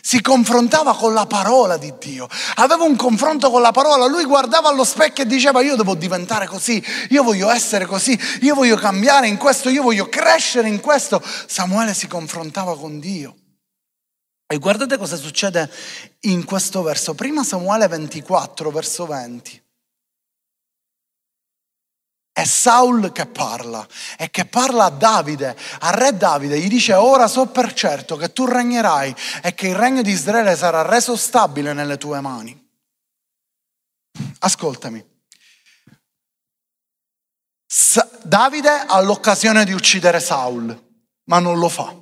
si 0.00 0.20
confrontava 0.20 0.94
con 0.94 1.12
la 1.14 1.26
parola 1.26 1.76
di 1.76 1.92
Dio, 1.98 2.28
aveva 2.56 2.84
un 2.84 2.96
confronto 2.96 3.50
con 3.50 3.62
la 3.62 3.72
parola, 3.72 4.06
lui 4.06 4.24
guardava 4.24 4.68
allo 4.68 4.84
specchio 4.84 5.24
e 5.24 5.26
diceva 5.26 5.62
io 5.62 5.76
devo 5.76 5.94
diventare 5.94 6.46
così, 6.46 6.82
io 7.10 7.22
voglio 7.22 7.50
essere 7.50 7.86
così, 7.86 8.18
io 8.42 8.54
voglio 8.54 8.76
cambiare 8.76 9.28
in 9.28 9.36
questo, 9.36 9.68
io 9.68 9.82
voglio 9.82 10.08
crescere 10.08 10.68
in 10.68 10.80
questo. 10.80 11.22
Samuele 11.46 11.94
si 11.94 12.06
confrontava 12.06 12.76
con 12.76 12.98
Dio. 12.98 13.34
E 14.46 14.58
guardate 14.58 14.96
cosa 14.96 15.16
succede 15.16 15.70
in 16.22 16.44
questo 16.44 16.82
verso, 16.82 17.14
prima 17.14 17.44
Samuele 17.44 17.86
24, 17.86 18.70
verso 18.70 19.06
20. 19.06 19.62
È 22.40 22.44
Saul 22.44 23.12
che 23.12 23.26
parla 23.26 23.86
e 24.16 24.30
che 24.30 24.46
parla 24.46 24.86
a 24.86 24.88
Davide, 24.90 25.54
a 25.80 25.90
re 25.90 26.16
Davide, 26.16 26.58
gli 26.58 26.68
dice 26.68 26.94
ora 26.94 27.28
so 27.28 27.48
per 27.48 27.74
certo 27.74 28.16
che 28.16 28.32
tu 28.32 28.46
regnerai 28.46 29.14
e 29.42 29.52
che 29.52 29.68
il 29.68 29.74
regno 29.74 30.00
di 30.00 30.10
Israele 30.10 30.56
sarà 30.56 30.80
reso 30.80 31.16
stabile 31.16 31.74
nelle 31.74 31.98
tue 31.98 32.18
mani. 32.22 32.58
Ascoltami. 34.38 35.06
Davide 38.22 38.70
ha 38.86 38.98
l'occasione 39.02 39.66
di 39.66 39.74
uccidere 39.74 40.18
Saul, 40.18 40.92
ma 41.24 41.40
non 41.40 41.58
lo 41.58 41.68
fa. 41.68 41.94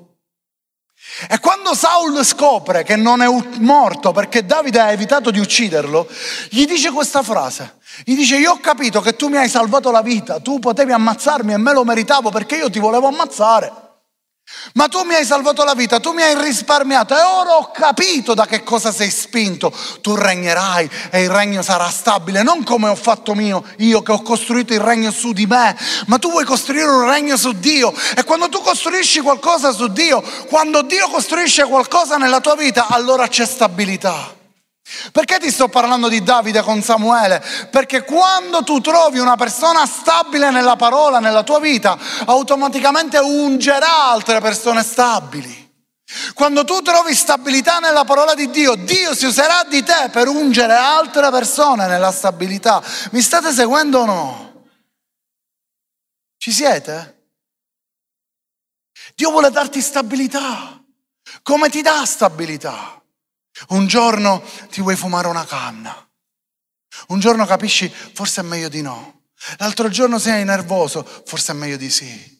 E 1.28 1.38
quando 1.40 1.74
Saul 1.74 2.24
scopre 2.24 2.84
che 2.84 2.96
non 2.96 3.22
è 3.22 3.26
morto 3.58 4.12
perché 4.12 4.44
Davide 4.44 4.80
ha 4.80 4.92
evitato 4.92 5.30
di 5.30 5.38
ucciderlo, 5.38 6.06
gli 6.50 6.64
dice 6.66 6.90
questa 6.90 7.22
frase. 7.22 7.76
Gli 8.04 8.14
dice, 8.14 8.36
io 8.36 8.52
ho 8.52 8.60
capito 8.60 9.00
che 9.00 9.16
tu 9.16 9.28
mi 9.28 9.38
hai 9.38 9.48
salvato 9.48 9.90
la 9.90 10.02
vita, 10.02 10.38
tu 10.38 10.58
potevi 10.58 10.92
ammazzarmi 10.92 11.52
e 11.52 11.56
me 11.56 11.72
lo 11.72 11.84
meritavo 11.84 12.30
perché 12.30 12.56
io 12.56 12.70
ti 12.70 12.78
volevo 12.78 13.08
ammazzare. 13.08 13.88
Ma 14.75 14.88
tu 14.88 15.02
mi 15.02 15.14
hai 15.14 15.25
salvato 15.25 15.64
la 15.64 15.75
vita, 15.75 16.00
tu 16.00 16.12
mi 16.12 16.23
hai 16.23 16.40
risparmiato 16.40 17.14
e 17.14 17.21
ora 17.21 17.57
ho 17.57 17.71
capito 17.71 18.35
da 18.35 18.47
che 18.47 18.62
cosa 18.62 18.93
sei 18.93 19.11
spinto. 19.11 19.73
Tu 20.00 20.14
regnerai 20.14 20.90
e 21.11 21.23
il 21.23 21.31
regno 21.31 21.62
sarà 21.62 21.88
stabile, 21.90 22.43
non 22.43 22.62
come 22.64 22.88
ho 22.88 22.95
fatto 22.95 23.35
mio, 23.35 23.64
io 23.78 24.02
che 24.02 24.12
ho 24.12 24.23
costruito 24.23 24.73
il 24.73 24.81
regno 24.81 25.11
su 25.11 25.33
di 25.33 25.47
me, 25.47 25.76
ma 26.07 26.19
tu 26.19 26.31
vuoi 26.31 26.45
costruire 26.45 26.88
un 26.88 27.09
regno 27.09 27.37
su 27.37 27.52
Dio. 27.52 27.93
E 28.17 28.25
quando 28.25 28.49
tu 28.49 28.61
costruisci 28.61 29.21
qualcosa 29.21 29.73
su 29.73 29.88
Dio, 29.88 30.23
quando 30.49 30.83
Dio 30.83 31.09
costruisce 31.09 31.64
qualcosa 31.64 32.17
nella 32.17 32.40
tua 32.40 32.55
vita, 32.55 32.87
allora 32.88 33.26
c'è 33.28 33.47
stabilità. 33.47 34.38
Perché 35.12 35.38
ti 35.38 35.50
sto 35.50 35.68
parlando 35.68 36.09
di 36.09 36.23
Davide 36.23 36.62
con 36.62 36.83
Samuele? 36.83 37.45
Perché 37.71 38.04
quando 38.04 38.62
tu 38.64 38.80
trovi 38.80 39.18
una 39.18 39.37
persona 39.37 39.85
stabile 39.87 40.50
nella 40.50 40.76
parola, 40.76 41.18
nella 41.18 41.42
tua 41.42 41.61
vita, 41.61 41.99
automaticamente 42.25 43.18
ungerà 43.18 44.07
altre 44.07 44.40
persone 44.40 44.83
stabili. 44.83 45.66
Quando 46.33 46.64
tu 46.64 46.80
trovi 46.80 47.14
stabilità 47.14 47.80
nella 47.80 48.04
parola 48.04 48.35
di 48.35 48.49
Dio, 48.49 48.76
Dio 48.76 49.14
si 49.14 49.26
userà 49.26 49.64
di 49.64 49.83
te 49.83 50.09
per 50.11 50.26
ungere 50.26 50.75
altre 50.75 51.30
persone 51.30 51.87
nella 51.87 52.11
stabilità. 52.11 52.83
Mi 53.11 53.21
state 53.21 53.52
seguendo 53.52 54.00
o 54.00 54.04
no? 54.07 54.64
Ci 56.38 56.50
siete? 56.50 57.26
Dio 59.14 59.30
vuole 59.30 59.50
darti 59.50 59.83
stabilità. 59.83 60.83
Come 61.42 61.68
ti 61.68 61.83
dà 61.83 62.07
stabilità? 62.07 62.98
Un 63.68 63.86
giorno 63.86 64.42
ti 64.70 64.80
vuoi 64.80 64.96
fumare 64.96 65.28
una 65.28 65.44
canna. 65.44 66.08
Un 67.08 67.20
giorno 67.20 67.46
capisci, 67.46 67.88
forse 67.88 68.40
è 68.40 68.44
meglio 68.44 68.68
di 68.68 68.82
no. 68.82 69.22
L'altro 69.58 69.88
giorno 69.88 70.18
sei 70.18 70.44
nervoso, 70.44 71.04
forse 71.24 71.52
è 71.52 71.54
meglio 71.54 71.76
di 71.76 71.90
sì. 71.90 72.36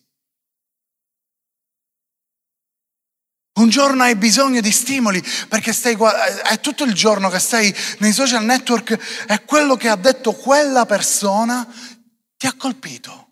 Un 3.59 3.69
giorno 3.71 4.05
hai 4.05 4.15
bisogno 4.15 4.61
di 4.61 4.71
stimoli 4.71 5.21
perché 5.49 5.73
stai, 5.73 5.97
è 6.45 6.61
tutto 6.61 6.85
il 6.85 6.95
giorno 6.95 7.29
che 7.29 7.41
stai 7.41 7.75
nei 7.99 8.13
social 8.13 8.45
network 8.45 9.27
e 9.27 9.45
quello 9.45 9.77
che 9.77 9.89
ha 9.89 9.97
detto 9.97 10.33
quella 10.33 10.87
persona 10.87 11.67
ti 12.37 12.47
ha 12.47 12.55
colpito. 12.57 13.27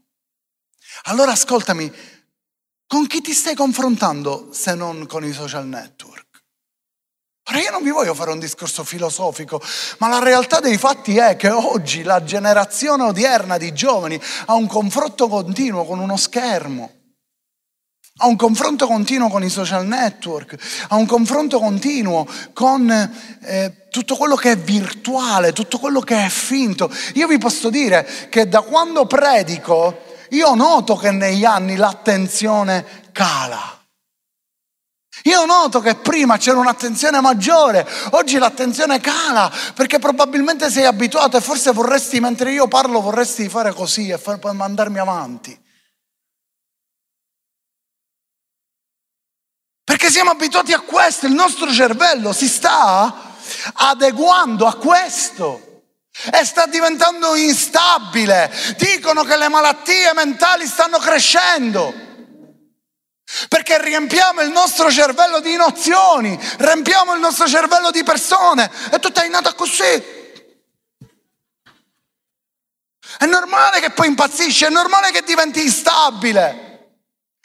Allora 1.05 1.31
ascoltami, 1.31 1.93
con 2.89 3.07
chi 3.07 3.21
ti 3.21 3.33
stai 3.33 3.55
confrontando 3.55 4.53
se 4.53 4.75
non 4.75 5.07
con 5.07 5.25
i 5.25 5.33
social 5.33 5.67
network? 5.67 6.16
Ora 7.49 7.61
io 7.61 7.71
non 7.71 7.85
vi 7.85 7.91
voglio 7.91 8.13
fare 8.13 8.33
un 8.33 8.41
discorso 8.41 8.83
filosofico, 8.83 9.63
ma 9.99 10.09
la 10.09 10.19
realtà 10.19 10.59
dei 10.59 10.77
fatti 10.77 11.17
è 11.17 11.37
che 11.37 11.49
oggi 11.49 12.03
la 12.03 12.25
generazione 12.25 13.05
odierna 13.05 13.57
di 13.57 13.73
giovani 13.73 14.21
ha 14.47 14.55
un 14.55 14.67
confronto 14.67 15.29
continuo 15.29 15.85
con 15.85 16.01
uno 16.01 16.17
schermo, 16.17 16.91
ha 18.17 18.27
un 18.27 18.35
confronto 18.35 18.89
continuo 18.89 19.29
con 19.29 19.45
i 19.45 19.49
social 19.49 19.87
network, 19.87 20.57
ha 20.89 20.97
un 20.97 21.07
confronto 21.07 21.61
continuo 21.61 22.27
con 22.53 22.91
eh, 23.43 23.87
tutto 23.91 24.17
quello 24.17 24.35
che 24.35 24.51
è 24.51 24.59
virtuale, 24.59 25.53
tutto 25.53 25.79
quello 25.79 26.01
che 26.01 26.25
è 26.25 26.29
finto. 26.29 26.91
Io 27.15 27.29
vi 27.29 27.39
posso 27.39 27.71
dire 27.71 28.05
che 28.29 28.49
da 28.49 28.63
quando 28.63 29.07
predico, 29.07 30.03
io 30.31 30.53
noto 30.57 30.97
che 30.97 31.13
negli 31.13 31.45
anni 31.45 31.77
l'attenzione 31.77 32.85
cala. 33.13 33.76
Io 35.27 35.45
noto 35.45 35.81
che 35.81 35.97
prima 35.97 36.37
c'era 36.37 36.59
un'attenzione 36.59 37.21
maggiore, 37.21 37.87
oggi 38.11 38.39
l'attenzione 38.39 39.01
cala 39.01 39.53
perché 39.75 39.99
probabilmente 39.99 40.71
sei 40.71 40.85
abituato 40.85 41.37
e 41.37 41.41
forse 41.41 41.73
vorresti, 41.73 42.21
mentre 42.21 42.53
io 42.53 42.69
parlo, 42.69 43.01
vorresti 43.01 43.49
fare 43.49 43.73
così 43.73 44.09
e 44.09 44.19
far, 44.19 44.39
mandarmi 44.53 44.99
avanti. 44.99 45.65
Perché 49.83 50.11
siamo 50.11 50.31
abituati 50.31 50.73
a 50.73 50.81
questo, 50.81 51.27
il 51.27 51.33
nostro 51.33 51.73
cervello 51.73 52.33
si 52.33 52.47
sta 52.47 53.35
adeguando 53.75 54.67
a 54.67 54.75
questo 54.77 55.83
e 56.33 56.45
sta 56.45 56.67
diventando 56.67 57.35
instabile. 57.35 58.49
Dicono 58.77 59.25
che 59.25 59.37
le 59.37 59.49
malattie 59.49 60.13
mentali 60.15 60.67
stanno 60.67 60.99
crescendo. 60.99 62.06
Perché 63.49 63.83
riempiamo 63.83 64.41
il 64.41 64.51
nostro 64.51 64.91
cervello 64.91 65.41
di 65.41 65.57
nozioni, 65.57 66.39
riempiamo 66.59 67.13
il 67.13 67.21
nostro 67.21 67.49
cervello 67.49 67.91
di 67.91 68.05
persone 68.05 68.71
e 68.91 68.99
tu 69.01 69.11
sei 69.13 69.29
nata 69.29 69.53
così. 69.55 70.15
È 73.19 73.27
normale 73.27 73.81
che 73.81 73.91
poi 73.91 74.09
impazzisci, 74.09 74.65
è 74.65 74.69
normale 74.69 75.11
che 75.11 75.23
diventi 75.23 75.61
instabile. 75.61 76.65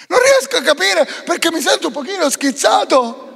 Non 0.07 0.19
riesco 0.19 0.57
a 0.57 0.61
capire 0.61 1.05
perché 1.25 1.51
mi 1.51 1.61
sento 1.61 1.87
un 1.87 1.93
pochino 1.93 2.29
schizzato. 2.29 3.29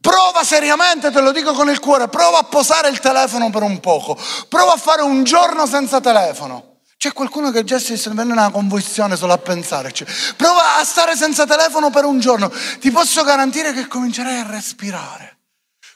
Prova 0.00 0.42
seriamente, 0.42 1.10
te 1.10 1.20
lo 1.20 1.32
dico 1.32 1.52
con 1.52 1.68
il 1.68 1.80
cuore, 1.80 2.08
prova 2.08 2.38
a 2.38 2.44
posare 2.44 2.88
il 2.88 2.98
telefono 2.98 3.50
per 3.50 3.62
un 3.62 3.78
poco. 3.80 4.16
Prova 4.48 4.72
a 4.72 4.76
fare 4.76 5.02
un 5.02 5.22
giorno 5.22 5.66
senza 5.66 6.00
telefono. 6.00 6.77
C'è 6.98 7.12
qualcuno 7.12 7.52
che 7.52 7.62
già 7.62 7.78
si 7.78 7.94
viene 7.94 8.32
una 8.32 8.50
convulsione 8.50 9.16
solo 9.16 9.32
a 9.32 9.38
pensarci. 9.38 10.04
Prova 10.36 10.78
a 10.78 10.84
stare 10.84 11.14
senza 11.14 11.46
telefono 11.46 11.90
per 11.90 12.04
un 12.04 12.18
giorno. 12.18 12.50
Ti 12.80 12.90
posso 12.90 13.22
garantire 13.22 13.72
che 13.72 13.86
comincerai 13.86 14.40
a 14.40 14.46
respirare. 14.50 15.38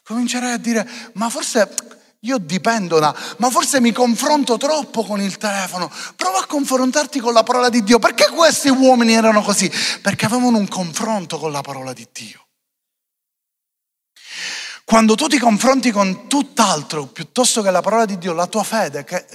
Comincerai 0.05 0.53
a 0.53 0.59
dire, 0.59 0.89
ma 1.15 1.29
forse 1.29 1.69
io 2.21 2.39
dipendo 2.39 3.01
da, 3.01 3.13
ma 3.39 3.51
forse 3.51 3.81
mi 3.81 3.91
confronto 3.91 4.57
troppo 4.59 5.03
con 5.03 5.21
il 5.21 5.39
telefono. 5.39 5.91
Prova 6.15 6.39
a 6.39 6.47
confrontarti 6.47 7.19
con 7.19 7.33
la 7.33 7.43
parola 7.43 7.69
di 7.69 7.83
Dio. 7.83 7.99
Perché 7.99 8.29
questi 8.29 8.69
uomini 8.69 9.15
erano 9.15 9.43
così? 9.43 9.69
Perché 10.01 10.27
avevano 10.27 10.59
un 10.59 10.69
confronto 10.69 11.37
con 11.41 11.51
la 11.51 11.63
parola 11.63 11.93
di 11.93 12.07
Dio. 12.13 12.47
Quando 14.85 15.17
tu 15.17 15.27
ti 15.27 15.39
confronti 15.39 15.91
con 15.91 16.29
tutt'altro 16.29 17.07
piuttosto 17.07 17.61
che 17.61 17.73
la 17.73 17.81
parola 17.81 18.05
di 18.05 18.19
Dio, 18.19 18.33
la 18.35 18.47
tua 18.47 18.63
fede, 18.63 19.03
che 19.03 19.27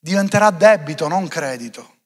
diventerà 0.00 0.50
debito, 0.50 1.06
non 1.06 1.28
credito. 1.28 1.98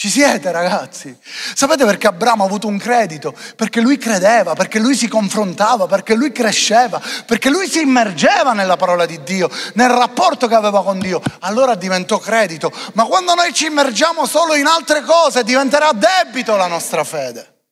Ci 0.00 0.08
siete 0.08 0.50
ragazzi? 0.50 1.14
Sapete 1.54 1.84
perché 1.84 2.06
Abramo 2.06 2.42
ha 2.42 2.46
avuto 2.46 2.66
un 2.66 2.78
credito? 2.78 3.36
Perché 3.54 3.82
lui 3.82 3.98
credeva, 3.98 4.54
perché 4.54 4.78
lui 4.78 4.96
si 4.96 5.08
confrontava, 5.08 5.86
perché 5.86 6.14
lui 6.14 6.32
cresceva, 6.32 6.98
perché 7.26 7.50
lui 7.50 7.68
si 7.68 7.82
immergeva 7.82 8.54
nella 8.54 8.78
parola 8.78 9.04
di 9.04 9.22
Dio, 9.22 9.50
nel 9.74 9.90
rapporto 9.90 10.46
che 10.46 10.54
aveva 10.54 10.82
con 10.82 10.98
Dio. 10.98 11.20
Allora 11.40 11.74
diventò 11.74 12.16
credito. 12.16 12.72
Ma 12.94 13.04
quando 13.04 13.34
noi 13.34 13.52
ci 13.52 13.66
immergiamo 13.66 14.24
solo 14.24 14.54
in 14.54 14.64
altre 14.64 15.02
cose 15.02 15.44
diventerà 15.44 15.90
debito 15.92 16.56
la 16.56 16.66
nostra 16.66 17.04
fede. 17.04 17.64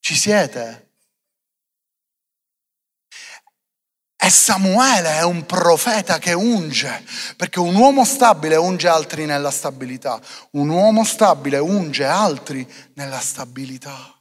Ci 0.00 0.16
siete? 0.16 0.83
E 4.24 4.30
Samuele 4.30 5.18
è 5.18 5.22
un 5.22 5.44
profeta 5.44 6.18
che 6.18 6.32
unge, 6.32 7.04
perché 7.36 7.60
un 7.60 7.74
uomo 7.74 8.06
stabile 8.06 8.56
unge 8.56 8.88
altri 8.88 9.26
nella 9.26 9.50
stabilità, 9.50 10.18
un 10.52 10.70
uomo 10.70 11.04
stabile 11.04 11.58
unge 11.58 12.04
altri 12.04 12.66
nella 12.94 13.20
stabilità. 13.20 14.18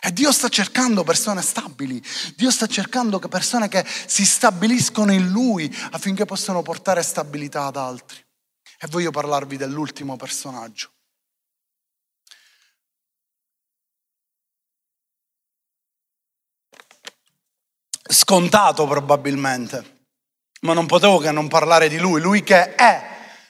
E 0.00 0.10
Dio 0.14 0.32
sta 0.32 0.48
cercando 0.48 1.04
persone 1.04 1.42
stabili, 1.42 2.02
Dio 2.34 2.50
sta 2.50 2.66
cercando 2.66 3.18
persone 3.18 3.68
che 3.68 3.84
si 4.06 4.24
stabiliscono 4.24 5.12
in 5.12 5.28
Lui 5.28 5.70
affinché 5.90 6.24
possano 6.24 6.62
portare 6.62 7.02
stabilità 7.02 7.66
ad 7.66 7.76
altri. 7.76 8.24
E 8.78 8.86
voglio 8.88 9.10
parlarvi 9.10 9.58
dell'ultimo 9.58 10.16
personaggio. 10.16 10.92
Scontato 18.10 18.86
probabilmente, 18.86 20.08
ma 20.62 20.72
non 20.72 20.86
potevo 20.86 21.18
che 21.18 21.30
non 21.30 21.48
parlare 21.48 21.88
di 21.88 21.98
lui, 21.98 22.20
lui 22.20 22.42
che 22.42 22.74
è 22.74 23.08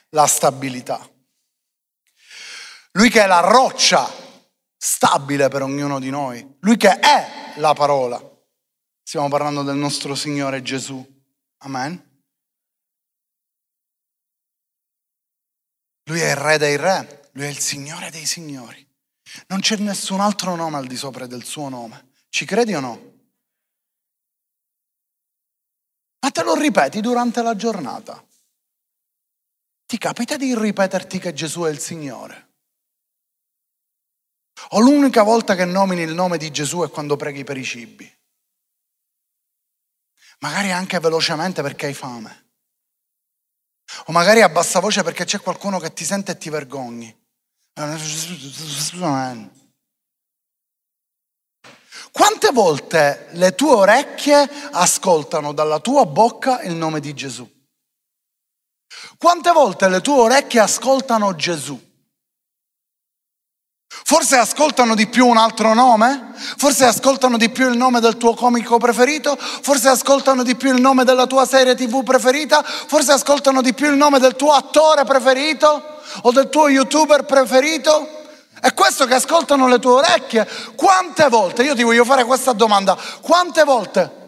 la 0.09 0.27
stabilità, 0.27 1.09
lui 2.91 3.09
che 3.09 3.23
è 3.23 3.27
la 3.27 3.39
roccia 3.39 4.09
stabile 4.77 5.47
per 5.47 5.63
ognuno 5.63 5.99
di 5.99 6.09
noi, 6.09 6.57
lui 6.59 6.77
che 6.77 6.99
è 6.99 7.53
la 7.57 7.73
parola. 7.73 8.21
Stiamo 9.03 9.27
parlando 9.29 9.63
del 9.63 9.75
nostro 9.75 10.15
Signore 10.15 10.61
Gesù. 10.61 11.05
Amen. 11.63 12.09
Lui 16.05 16.19
è 16.19 16.29
il 16.31 16.35
re 16.35 16.57
dei 16.57 16.77
re, 16.77 17.29
lui 17.33 17.45
è 17.45 17.49
il 17.49 17.59
Signore 17.59 18.09
dei 18.09 18.25
Signori. 18.25 18.87
Non 19.47 19.59
c'è 19.59 19.77
nessun 19.77 20.19
altro 20.19 20.55
nome 20.55 20.77
al 20.77 20.87
di 20.87 20.95
sopra 20.95 21.25
del 21.25 21.43
suo 21.43 21.69
nome. 21.69 22.11
Ci 22.29 22.45
credi 22.45 22.73
o 22.73 22.79
no? 22.79 23.10
Ma 26.21 26.31
te 26.31 26.43
lo 26.43 26.55
ripeti 26.55 27.01
durante 27.01 27.41
la 27.41 27.55
giornata. 27.55 28.23
Ti 29.85 29.97
capita 29.97 30.37
di 30.37 30.57
ripeterti 30.57 31.19
che 31.19 31.33
Gesù 31.33 31.63
è 31.63 31.69
il 31.69 31.79
Signore? 31.79 32.49
O 34.69 34.79
l'unica 34.79 35.23
volta 35.23 35.55
che 35.55 35.65
nomini 35.65 36.03
il 36.03 36.13
nome 36.13 36.37
di 36.37 36.51
Gesù 36.51 36.81
è 36.81 36.89
quando 36.89 37.15
preghi 37.15 37.43
per 37.43 37.57
i 37.57 37.63
cibi? 37.63 38.19
Magari 40.39 40.71
anche 40.71 40.99
velocemente 40.99 41.61
perché 41.61 41.87
hai 41.87 41.93
fame. 41.93 42.49
O 44.05 44.11
magari 44.11 44.41
a 44.41 44.49
bassa 44.49 44.79
voce 44.79 45.03
perché 45.03 45.25
c'è 45.25 45.41
qualcuno 45.41 45.79
che 45.79 45.91
ti 45.91 46.05
sente 46.05 46.31
e 46.33 46.37
ti 46.37 46.49
vergogni. 46.49 47.13
Quante 52.11 52.51
volte 52.51 53.27
le 53.31 53.55
tue 53.55 53.71
orecchie 53.71 54.49
ascoltano 54.71 55.53
dalla 55.53 55.79
tua 55.79 56.05
bocca 56.05 56.61
il 56.61 56.73
nome 56.73 56.99
di 56.99 57.13
Gesù? 57.13 57.49
Quante 59.17 59.51
volte 59.51 59.87
le 59.87 60.01
tue 60.01 60.19
orecchie 60.19 60.59
ascoltano 60.59 61.33
Gesù? 61.35 61.89
Forse 64.03 64.35
ascoltano 64.35 64.93
di 64.93 65.07
più 65.07 65.25
un 65.25 65.37
altro 65.37 65.73
nome? 65.73 66.33
Forse 66.57 66.85
ascoltano 66.85 67.37
di 67.37 67.49
più 67.49 67.69
il 67.69 67.77
nome 67.77 68.01
del 68.01 68.17
tuo 68.17 68.33
comico 68.33 68.77
preferito? 68.77 69.37
Forse 69.37 69.87
ascoltano 69.87 70.43
di 70.43 70.55
più 70.55 70.73
il 70.73 70.81
nome 70.81 71.05
della 71.05 71.27
tua 71.27 71.45
serie 71.45 71.75
tv 71.75 72.03
preferita? 72.03 72.61
Forse 72.63 73.13
ascoltano 73.13 73.61
di 73.61 73.73
più 73.73 73.89
il 73.89 73.95
nome 73.95 74.19
del 74.19 74.35
tuo 74.35 74.51
attore 74.51 75.05
preferito? 75.05 75.99
O 76.23 76.31
del 76.31 76.49
tuo 76.49 76.67
youtuber 76.67 77.23
preferito? 77.23 78.20
È 78.61 78.75
questo 78.75 79.05
che 79.05 79.15
ascoltano 79.15 79.67
le 79.67 79.79
tue 79.79 79.93
orecchie. 79.93 80.47
Quante 80.75 81.27
volte, 81.29 81.63
io 81.63 81.73
ti 81.73 81.81
voglio 81.81 82.05
fare 82.05 82.23
questa 82.23 82.53
domanda, 82.53 82.95
quante 83.21 83.63
volte 83.63 84.19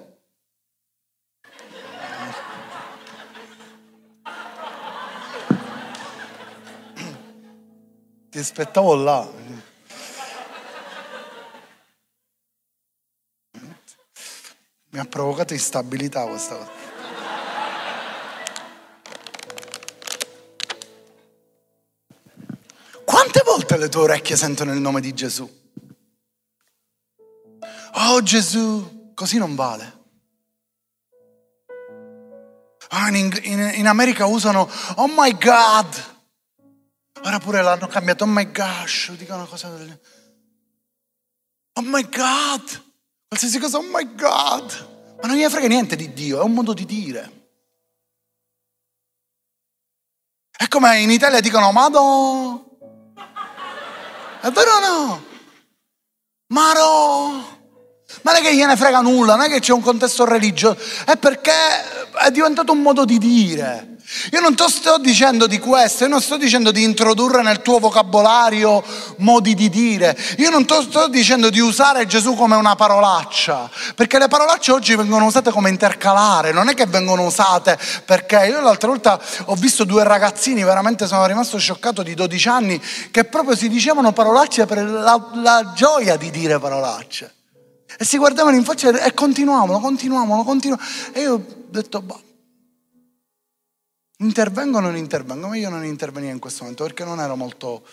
ti 8.31 8.39
aspettavo 8.39 8.95
là. 8.95 9.29
Mi 14.89 14.99
ha 14.99 15.05
provocato 15.05 15.53
instabilità 15.53 16.25
questa 16.25 16.55
cosa. 16.55 16.82
Quante 23.13 23.43
volte 23.45 23.78
le 23.78 23.89
tue 23.89 24.02
orecchie 24.02 24.36
sentono 24.36 24.73
il 24.73 24.80
nome 24.80 24.99
di 24.99 25.13
Gesù? 25.13 25.47
Oh 27.93 28.23
Gesù, 28.23 29.12
così 29.13 29.38
non 29.38 29.54
vale. 29.54 29.99
Oh, 32.89 33.08
in, 33.10 33.39
in, 33.43 33.71
in 33.76 33.86
America 33.86 34.26
usano 34.26 34.67
Oh 34.95 35.12
my 35.15 35.32
God. 35.38 36.17
Ora 37.23 37.38
pure 37.38 37.62
l'hanno 37.62 37.86
cambiato, 37.86 38.23
oh 38.23 38.28
my 38.28 38.52
gosh, 38.52 39.12
dicono 39.12 39.41
una 39.41 39.47
cosa 39.47 39.69
del... 39.69 40.02
Oh 41.73 41.84
my 41.84 42.10
God, 42.10 42.84
qualsiasi 43.28 43.60
cosa, 43.60 43.78
oh 43.78 43.84
my 43.84 44.15
God. 44.15 45.17
Ma 45.21 45.28
non 45.28 45.38
gli 45.38 45.47
frega 45.47 45.67
niente 45.67 45.95
di 45.95 46.13
Dio, 46.13 46.41
è 46.41 46.43
un 46.43 46.54
modo 46.54 46.73
di 46.73 46.86
dire. 46.86 47.49
È 50.49 50.67
come 50.67 50.99
in 50.99 51.12
Italia 51.12 51.41
dicono, 51.41 51.71
Mado. 51.71 52.71
È 54.43 54.51
vero 54.51 54.71
o 54.71 54.79
no? 54.82 55.25
Maro. 56.47 57.62
Ma 58.21 58.32
non 58.32 58.41
è 58.41 58.43
che 58.43 58.56
gliene 58.56 58.78
frega 58.78 59.02
nulla, 59.02 59.36
non 59.36 59.45
è 59.45 59.49
che 59.49 59.60
c'è 59.60 59.73
un 59.73 59.82
contesto 59.82 60.26
religioso, 60.26 60.78
è 61.06 61.17
perché 61.17 61.52
è 62.23 62.32
diventato 62.32 62.71
un 62.71 62.82
modo 62.82 63.06
di 63.06 63.17
dire. 63.17 63.93
Io 64.32 64.41
non 64.41 64.54
ti 64.54 64.63
sto 64.67 64.97
dicendo 64.99 65.47
di 65.47 65.60
questo, 65.60 66.04
io 66.04 66.10
non 66.10 66.21
sto 66.21 66.38
dicendo 66.38 66.71
di 66.71 66.84
introdurre 66.84 67.41
nel 67.41 67.62
tuo 67.62 67.80
vocabolario 67.80 68.84
modi 69.17 69.56
di 69.56 69.69
dire, 69.69 70.15
io 70.38 70.49
non 70.49 70.65
ti 70.65 70.76
sto 70.82 71.08
dicendo 71.08 71.49
di 71.49 71.60
usare 71.60 72.06
Gesù 72.06 72.36
come 72.36 72.56
una 72.56 72.76
parolaccia, 72.76 73.69
perché 73.95 74.19
le 74.19 74.28
parolacce 74.28 74.71
oggi 74.71 74.95
vengono 74.95 75.26
usate 75.26 75.52
come 75.52 75.69
intercalare, 75.69 76.52
non 76.52 76.69
è 76.69 76.73
che 76.76 76.86
vengono 76.86 77.26
usate 77.26 77.78
perché 78.06 78.45
io 78.45 78.62
l'altra 78.62 78.89
volta 78.89 79.19
ho 79.45 79.56
visto 79.56 79.84
due 79.84 80.04
ragazzini, 80.04 80.63
veramente 80.63 81.08
sono 81.08 81.26
rimasto 81.26 81.58
scioccato 81.58 82.04
di 82.04 82.13
12 82.13 82.47
anni, 82.49 82.82
che 83.10 83.23
proprio 83.23 83.56
si 83.56 83.67
dicevano 83.67 84.12
parolacce 84.12 84.65
per 84.65 84.84
la, 84.84 85.30
la 85.36 85.71
gioia 85.76 86.17
di 86.17 86.30
dire 86.30 86.60
parolacce. 86.60 87.34
E 87.97 88.06
si 88.06 88.17
guardavano 88.17 88.56
in 88.56 88.63
faccia 88.63 88.89
e 89.03 89.13
continuavano, 89.13 89.79
continuavano, 89.79 90.43
continuavano. 90.43 90.89
E 91.12 91.21
io 91.21 91.34
ho 91.34 91.45
detto, 91.69 92.01
boh 92.01 92.32
Intervengo 94.23 94.77
o 94.77 94.82
non 94.82 94.95
intervengo? 94.95 95.47
Ma 95.47 95.58
io 95.58 95.69
non 95.69 95.84
intervenivo 95.84 96.32
in 96.32 96.39
questo 96.39 96.62
momento 96.62 96.84
perché 96.84 97.03
non 97.03 97.19
ero 97.19 97.36
molto... 97.36 97.84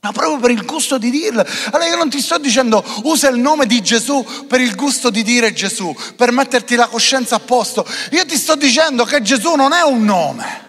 Ma 0.00 0.12
proprio 0.12 0.38
per 0.38 0.50
il 0.50 0.64
gusto 0.64 0.98
di 0.98 1.10
dirlo. 1.10 1.44
Allora 1.72 1.88
io 1.88 1.96
non 1.96 2.08
ti 2.08 2.20
sto 2.20 2.38
dicendo 2.38 2.84
usa 3.04 3.28
il 3.28 3.38
nome 3.38 3.66
di 3.66 3.82
Gesù 3.82 4.24
per 4.46 4.60
il 4.60 4.76
gusto 4.76 5.10
di 5.10 5.24
dire 5.24 5.52
Gesù, 5.52 5.94
per 6.14 6.30
metterti 6.30 6.76
la 6.76 6.86
coscienza 6.86 7.36
a 7.36 7.40
posto. 7.40 7.84
Io 8.12 8.24
ti 8.24 8.36
sto 8.36 8.54
dicendo 8.54 9.04
che 9.04 9.20
Gesù 9.22 9.54
non 9.54 9.72
è 9.72 9.82
un 9.82 10.04
nome. 10.04 10.65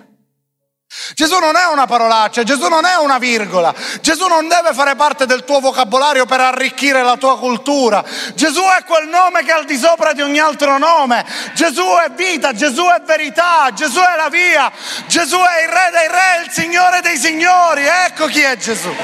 Gesù 1.16 1.38
non 1.40 1.58
è 1.58 1.66
una 1.66 1.86
parolaccia, 1.86 2.44
Gesù 2.44 2.70
non 2.70 2.86
è 2.86 2.96
una 2.96 3.18
virgola, 3.18 3.74
Gesù 4.00 4.26
non 4.28 4.48
deve 4.48 4.74
fare 4.74 4.96
parte 4.96 5.26
del 5.26 5.44
tuo 5.44 5.60
vocabolario 5.60 6.26
per 6.26 6.40
arricchire 6.40 7.04
la 7.04 7.18
tua 7.18 7.38
cultura. 7.38 8.04
Gesù 8.36 8.62
è 8.62 8.84
quel 8.86 9.10
nome 9.10 9.44
che 9.44 9.52
è 9.52 9.56
al 9.56 9.66
di 9.66 9.78
sopra 9.78 10.14
di 10.14 10.22
ogni 10.22 10.40
altro 10.40 10.78
nome. 10.78 11.26
Gesù 11.54 11.84
è 12.06 12.12
vita, 12.12 12.54
Gesù 12.54 12.84
è 12.86 13.02
verità, 13.06 13.70
Gesù 13.74 14.00
è 14.00 14.16
la 14.16 14.30
via, 14.30 14.72
Gesù 15.08 15.38
è 15.38 15.64
il 15.64 15.70
re 15.70 15.90
dei 15.92 16.08
re, 16.08 16.46
il 16.46 16.52
Signore 16.52 17.02
dei 17.02 17.18
signori. 17.18 17.84
Ecco 17.86 18.28
chi 18.28 18.42
è 18.42 18.56
Gesù. 18.56 18.96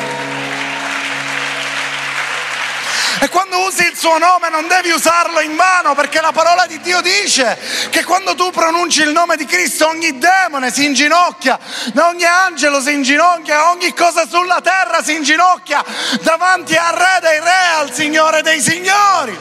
E 3.24 3.30
quando 3.30 3.58
usi 3.60 3.86
il 3.86 3.96
suo 3.96 4.18
nome 4.18 4.50
non 4.50 4.68
devi 4.68 4.92
usarlo 4.92 5.40
in 5.40 5.56
vano 5.56 5.96
perché 5.96 6.20
la 6.20 6.34
parola 6.34 6.66
di 6.66 6.82
Dio 6.82 7.00
dice 7.00 7.58
che 7.90 8.04
quando 8.04 8.36
tu 8.36 8.52
pronunci 8.52 9.02
il 9.02 9.12
nome 9.12 9.38
di 9.38 9.46
Cristo 9.46 9.88
ogni 9.88 10.18
demone 10.18 10.74
si 10.74 10.84
inginocchia, 10.84 11.58
ogni 12.00 12.26
angelo 12.26 12.82
si 12.82 12.92
inginocchia, 12.92 13.72
ogni 13.72 13.94
cosa 13.94 14.28
sulla 14.28 14.60
terra 14.60 15.02
si 15.02 15.16
inginocchia 15.16 15.82
davanti 16.22 16.76
al 16.76 16.94
Re 16.94 17.20
dei 17.22 17.40
Re, 17.40 17.66
al 17.78 17.94
Signore 17.94 18.42
dei 18.42 18.60
Signori. 18.60 19.40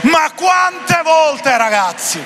Ma 0.00 0.32
quante 0.34 1.00
volte 1.04 1.56
ragazzi, 1.56 2.20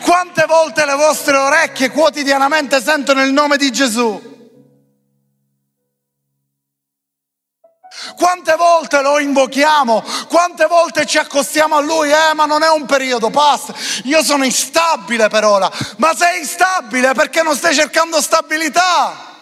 quante 0.00 0.46
volte 0.46 0.86
le 0.86 0.94
vostre 0.94 1.36
orecchie 1.36 1.90
quotidianamente 1.90 2.82
sentono 2.82 3.22
il 3.22 3.32
nome 3.34 3.58
di 3.58 3.70
Gesù? 3.70 4.32
Quante 8.16 8.54
volte 8.56 9.00
lo 9.00 9.18
invochiamo, 9.18 10.02
quante 10.28 10.66
volte 10.66 11.06
ci 11.06 11.18
accostiamo 11.18 11.76
a 11.76 11.80
Lui, 11.80 12.10
eh 12.10 12.34
ma 12.34 12.44
non 12.46 12.62
è 12.62 12.70
un 12.70 12.86
periodo, 12.86 13.30
passa, 13.30 13.74
io 14.04 14.22
sono 14.22 14.44
instabile 14.44 15.28
per 15.28 15.44
ora, 15.44 15.70
ma 15.96 16.14
sei 16.14 16.40
instabile 16.40 17.12
perché 17.12 17.42
non 17.42 17.56
stai 17.56 17.74
cercando 17.74 18.20
stabilità. 18.20 19.32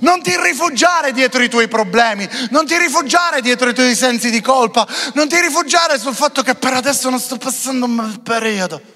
Non 0.00 0.22
ti 0.22 0.34
rifugiare 0.40 1.12
dietro 1.12 1.42
i 1.42 1.50
tuoi 1.50 1.68
problemi, 1.68 2.26
non 2.48 2.64
ti 2.64 2.78
rifugiare 2.78 3.42
dietro 3.42 3.68
i 3.68 3.74
tuoi 3.74 3.94
sensi 3.94 4.30
di 4.30 4.40
colpa, 4.40 4.86
non 5.12 5.28
ti 5.28 5.38
rifugiare 5.38 5.98
sul 5.98 6.14
fatto 6.14 6.42
che 6.42 6.54
per 6.54 6.72
adesso 6.72 7.10
non 7.10 7.20
sto 7.20 7.36
passando 7.36 7.84
un 7.84 7.96
bel 7.96 8.20
periodo. 8.22 8.95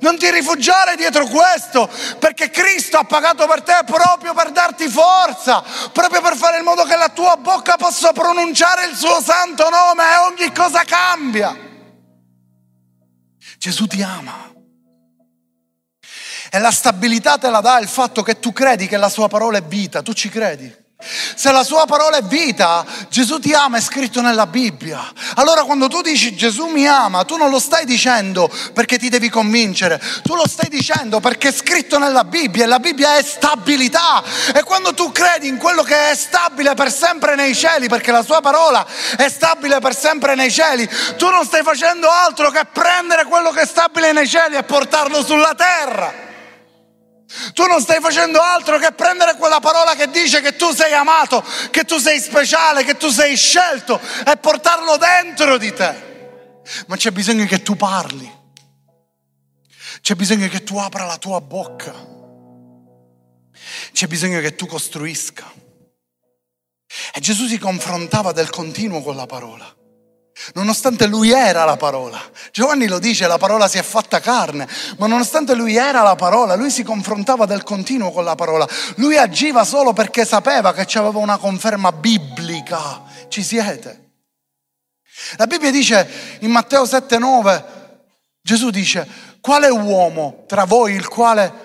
Non 0.00 0.18
ti 0.18 0.30
rifugiare 0.30 0.96
dietro 0.96 1.26
questo, 1.26 1.90
perché 2.18 2.50
Cristo 2.50 2.98
ha 2.98 3.04
pagato 3.04 3.46
per 3.46 3.62
te 3.62 3.78
proprio 3.84 4.34
per 4.34 4.50
darti 4.50 4.88
forza, 4.88 5.62
proprio 5.92 6.20
per 6.20 6.36
fare 6.36 6.58
in 6.58 6.64
modo 6.64 6.84
che 6.84 6.96
la 6.96 7.08
tua 7.08 7.36
bocca 7.36 7.76
possa 7.76 8.12
pronunciare 8.12 8.86
il 8.86 8.96
suo 8.96 9.20
santo 9.22 9.68
nome 9.68 10.02
e 10.02 10.16
ogni 10.30 10.52
cosa 10.54 10.84
cambia. 10.84 11.56
Gesù 13.58 13.86
ti 13.86 14.02
ama. 14.02 14.52
E 16.50 16.58
la 16.58 16.70
stabilità 16.70 17.38
te 17.38 17.50
la 17.50 17.60
dà 17.60 17.78
il 17.78 17.88
fatto 17.88 18.22
che 18.22 18.38
tu 18.38 18.52
credi 18.52 18.86
che 18.86 18.96
la 18.96 19.08
sua 19.08 19.28
parola 19.28 19.58
è 19.58 19.62
vita, 19.62 20.02
tu 20.02 20.12
ci 20.12 20.28
credi. 20.28 20.84
Se 20.98 21.52
la 21.52 21.62
sua 21.62 21.84
parola 21.84 22.16
è 22.16 22.22
vita, 22.22 22.82
Gesù 23.10 23.38
ti 23.38 23.52
ama, 23.52 23.76
è 23.76 23.80
scritto 23.82 24.22
nella 24.22 24.46
Bibbia. 24.46 25.12
Allora 25.34 25.64
quando 25.64 25.88
tu 25.88 26.00
dici 26.00 26.34
Gesù 26.34 26.66
mi 26.66 26.88
ama, 26.88 27.24
tu 27.24 27.36
non 27.36 27.50
lo 27.50 27.58
stai 27.58 27.84
dicendo 27.84 28.50
perché 28.72 28.98
ti 28.98 29.10
devi 29.10 29.28
convincere, 29.28 30.00
tu 30.22 30.34
lo 30.34 30.48
stai 30.48 30.70
dicendo 30.70 31.20
perché 31.20 31.48
è 31.48 31.52
scritto 31.52 31.98
nella 31.98 32.24
Bibbia 32.24 32.64
e 32.64 32.66
la 32.66 32.78
Bibbia 32.78 33.16
è 33.16 33.22
stabilità. 33.22 34.22
E 34.54 34.62
quando 34.62 34.94
tu 34.94 35.12
credi 35.12 35.48
in 35.48 35.58
quello 35.58 35.82
che 35.82 36.10
è 36.10 36.14
stabile 36.14 36.72
per 36.72 36.90
sempre 36.90 37.34
nei 37.34 37.54
cieli, 37.54 37.88
perché 37.88 38.10
la 38.10 38.22
sua 38.22 38.40
parola 38.40 38.84
è 39.18 39.28
stabile 39.28 39.80
per 39.80 39.94
sempre 39.94 40.34
nei 40.34 40.50
cieli, 40.50 40.88
tu 41.18 41.28
non 41.28 41.44
stai 41.44 41.62
facendo 41.62 42.08
altro 42.10 42.50
che 42.50 42.64
prendere 42.72 43.24
quello 43.24 43.50
che 43.50 43.60
è 43.60 43.66
stabile 43.66 44.12
nei 44.12 44.26
cieli 44.26 44.56
e 44.56 44.62
portarlo 44.62 45.22
sulla 45.22 45.54
terra. 45.54 46.25
Tu 47.52 47.66
non 47.66 47.80
stai 47.80 48.00
facendo 48.00 48.40
altro 48.40 48.78
che 48.78 48.92
prendere 48.92 49.36
quella 49.36 49.60
parola 49.60 49.94
che 49.94 50.10
dice 50.10 50.40
che 50.40 50.56
tu 50.56 50.72
sei 50.72 50.92
amato, 50.92 51.44
che 51.70 51.84
tu 51.84 51.98
sei 51.98 52.20
speciale, 52.20 52.84
che 52.84 52.96
tu 52.96 53.08
sei 53.08 53.36
scelto 53.36 54.00
e 54.26 54.36
portarlo 54.36 54.96
dentro 54.96 55.58
di 55.58 55.72
te. 55.72 56.60
Ma 56.86 56.96
c'è 56.96 57.10
bisogno 57.10 57.46
che 57.46 57.62
tu 57.62 57.76
parli. 57.76 58.34
C'è 60.00 60.14
bisogno 60.14 60.48
che 60.48 60.62
tu 60.62 60.78
apra 60.78 61.04
la 61.04 61.18
tua 61.18 61.40
bocca. 61.40 61.94
C'è 63.92 64.06
bisogno 64.06 64.40
che 64.40 64.54
tu 64.54 64.66
costruisca. 64.66 65.52
E 67.12 67.20
Gesù 67.20 67.46
si 67.46 67.58
confrontava 67.58 68.32
del 68.32 68.50
continuo 68.50 69.02
con 69.02 69.16
la 69.16 69.26
parola. 69.26 69.74
Nonostante 70.54 71.06
lui 71.06 71.30
era 71.30 71.64
la 71.64 71.76
parola. 71.76 72.20
Giovanni 72.52 72.86
lo 72.86 72.98
dice, 72.98 73.26
la 73.26 73.38
parola 73.38 73.68
si 73.68 73.78
è 73.78 73.82
fatta 73.82 74.20
carne, 74.20 74.68
ma 74.98 75.06
nonostante 75.06 75.54
lui 75.54 75.76
era 75.76 76.02
la 76.02 76.14
parola, 76.14 76.54
lui 76.54 76.70
si 76.70 76.82
confrontava 76.82 77.46
del 77.46 77.62
continuo 77.62 78.12
con 78.12 78.24
la 78.24 78.34
parola. 78.34 78.68
Lui 78.96 79.16
agiva 79.16 79.64
solo 79.64 79.92
perché 79.92 80.24
sapeva 80.24 80.72
che 80.72 80.84
c'aveva 80.86 81.18
una 81.18 81.38
conferma 81.38 81.90
biblica. 81.92 83.02
Ci 83.28 83.42
siete? 83.42 84.10
La 85.36 85.46
Bibbia 85.46 85.70
dice 85.70 86.38
in 86.40 86.50
Matteo 86.50 86.84
7:9, 86.84 87.64
Gesù 88.42 88.70
dice, 88.70 89.08
quale 89.40 89.68
uomo 89.68 90.44
tra 90.46 90.64
voi 90.64 90.92
il 90.94 91.08
quale 91.08 91.64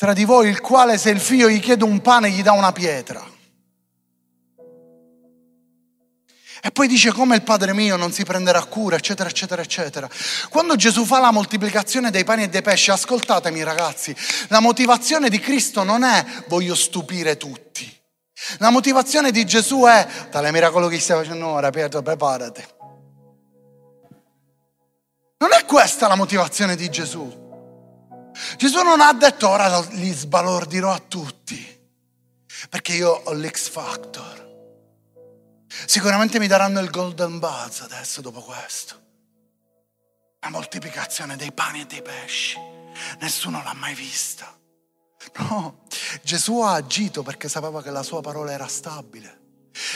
tra 0.00 0.14
di 0.14 0.24
voi 0.24 0.48
il 0.48 0.62
quale 0.62 0.96
se 0.96 1.10
il 1.10 1.20
figlio 1.20 1.50
gli 1.50 1.60
chiede 1.60 1.84
un 1.84 2.00
pane 2.00 2.30
gli 2.30 2.42
dà 2.42 2.52
una 2.52 2.72
pietra? 2.72 3.22
E 6.62 6.70
poi 6.72 6.88
dice 6.88 7.10
come 7.12 7.36
il 7.36 7.42
Padre 7.42 7.72
mio 7.72 7.96
non 7.96 8.12
si 8.12 8.24
prenderà 8.24 8.62
cura, 8.64 8.96
eccetera, 8.96 9.28
eccetera, 9.28 9.62
eccetera. 9.62 10.08
Quando 10.50 10.76
Gesù 10.76 11.04
fa 11.06 11.18
la 11.18 11.30
moltiplicazione 11.30 12.10
dei 12.10 12.24
pani 12.24 12.42
e 12.42 12.48
dei 12.48 12.60
pesci, 12.60 12.90
ascoltatemi 12.90 13.62
ragazzi, 13.62 14.14
la 14.48 14.60
motivazione 14.60 15.30
di 15.30 15.38
Cristo 15.38 15.84
non 15.84 16.04
è 16.04 16.24
voglio 16.48 16.74
stupire 16.74 17.38
tutti. 17.38 17.98
La 18.58 18.70
motivazione 18.70 19.30
di 19.30 19.44
Gesù 19.44 19.84
è, 19.84 20.06
tale 20.30 20.50
miracolo 20.52 20.88
che 20.88 21.00
stai 21.00 21.18
facendo 21.18 21.46
ora, 21.46 21.70
Pietro, 21.70 22.02
preparati. 22.02 22.64
Non 25.38 25.52
è 25.52 25.64
questa 25.64 26.08
la 26.08 26.16
motivazione 26.16 26.76
di 26.76 26.90
Gesù. 26.90 27.38
Gesù 28.56 28.82
non 28.82 29.00
ha 29.00 29.12
detto 29.12 29.48
ora 29.48 29.80
li 29.92 30.12
sbalordirò 30.12 30.92
a 30.92 31.02
tutti, 31.06 31.80
perché 32.68 32.94
io 32.94 33.22
ho 33.24 33.32
l'X 33.32 33.68
Factor. 33.68 34.49
Sicuramente 35.86 36.38
mi 36.38 36.46
daranno 36.46 36.80
il 36.80 36.90
golden 36.90 37.38
buzz 37.38 37.80
adesso 37.80 38.20
dopo 38.20 38.40
questo. 38.40 39.08
La 40.40 40.50
moltiplicazione 40.50 41.36
dei 41.36 41.52
pani 41.52 41.82
e 41.82 41.86
dei 41.86 42.02
pesci. 42.02 42.58
Nessuno 43.20 43.62
l'ha 43.62 43.74
mai 43.74 43.94
vista. 43.94 44.58
No, 45.36 45.82
Gesù 46.22 46.60
ha 46.60 46.72
agito 46.72 47.22
perché 47.22 47.48
sapeva 47.48 47.82
che 47.82 47.90
la 47.90 48.02
sua 48.02 48.20
parola 48.20 48.52
era 48.52 48.66
stabile. 48.66 49.39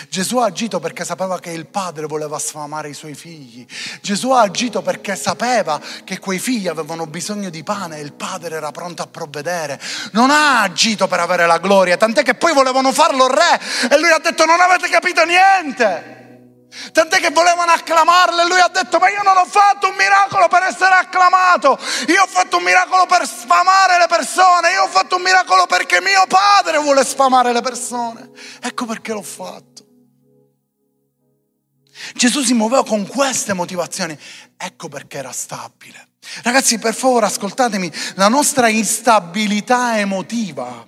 Gesù 0.09 0.39
ha 0.39 0.47
agito 0.47 0.79
perché 0.79 1.05
sapeva 1.05 1.39
che 1.41 1.51
il 1.51 1.67
padre 1.67 2.07
voleva 2.07 2.39
sfamare 2.39 2.89
i 2.89 2.95
suoi 2.95 3.15
figli. 3.15 3.67
Gesù 4.01 4.31
ha 4.31 4.41
agito 4.41 4.83
perché 4.83 5.17
sapeva 5.17 5.81
che 6.05 6.19
quei 6.19 6.39
figli 6.39 6.69
avevano 6.69 7.07
bisogno 7.07 7.51
di 7.51 7.63
pane 7.63 7.99
e 7.99 8.03
il 8.03 8.13
padre 8.13 8.57
era 8.57 8.71
pronto 8.71 9.03
a 9.03 9.07
provvedere. 9.07 9.81
Non 10.13 10.31
ha 10.31 10.63
agito 10.63 11.07
per 11.09 11.21
avere 11.21 11.47
la 11.47 11.59
gloria, 11.59 11.97
tant'è 11.97 12.23
che 12.23 12.35
poi 12.35 12.53
volevano 12.53 12.93
farlo 12.93 13.27
re 13.27 13.61
e 13.91 13.99
lui 13.99 14.11
ha 14.11 14.19
detto 14.19 14.45
non 14.45 14.61
avete 14.61 14.89
capito 14.89 15.25
niente. 15.25 16.24
Tant'è 16.93 17.21
che 17.21 17.31
volevano 17.31 17.73
acclamarlo 17.73 18.43
e 18.43 18.47
lui 18.47 18.61
ha 18.61 18.69
detto 18.69 18.99
ma 18.99 19.09
io 19.09 19.23
non 19.23 19.37
ho 19.37 19.45
fatto 19.45 19.89
un 19.89 19.95
miracolo 19.95 20.49
per 20.49 20.63
essere 20.63 20.95
acclamato, 20.95 21.79
io 22.09 22.23
ho 22.23 22.27
fatto 22.27 22.57
un 22.57 22.65
miracolo 22.65 23.07
per 23.07 23.27
sfamare 23.27 23.99
le 23.99 24.07
persone, 24.09 24.73
io 24.73 24.83
ho 24.83 24.89
fatto 24.89 25.17
un 25.17 25.23
miracolo 25.23 25.67
perché 25.67 26.01
mio 26.01 26.27
padre 26.27 26.79
vuole 26.79 27.05
sfamare 27.05 27.53
le 27.53 27.61
persone. 27.61 28.31
Ecco 28.61 28.87
perché 28.87 29.13
l'ho 29.13 29.23
fatto. 29.23 29.73
Gesù 32.15 32.43
si 32.43 32.55
muoveva 32.55 32.85
con 32.85 33.07
queste 33.07 33.53
motivazioni, 33.53 34.19
ecco 34.57 34.89
perché 34.89 35.19
era 35.19 35.33
stabile. 35.33 36.09
Ragazzi, 36.43 36.79
per 36.79 36.95
favore 36.95 37.27
ascoltatemi, 37.27 37.91
la 38.15 38.29
nostra 38.29 38.69
instabilità 38.69 39.99
emotiva 39.99 40.87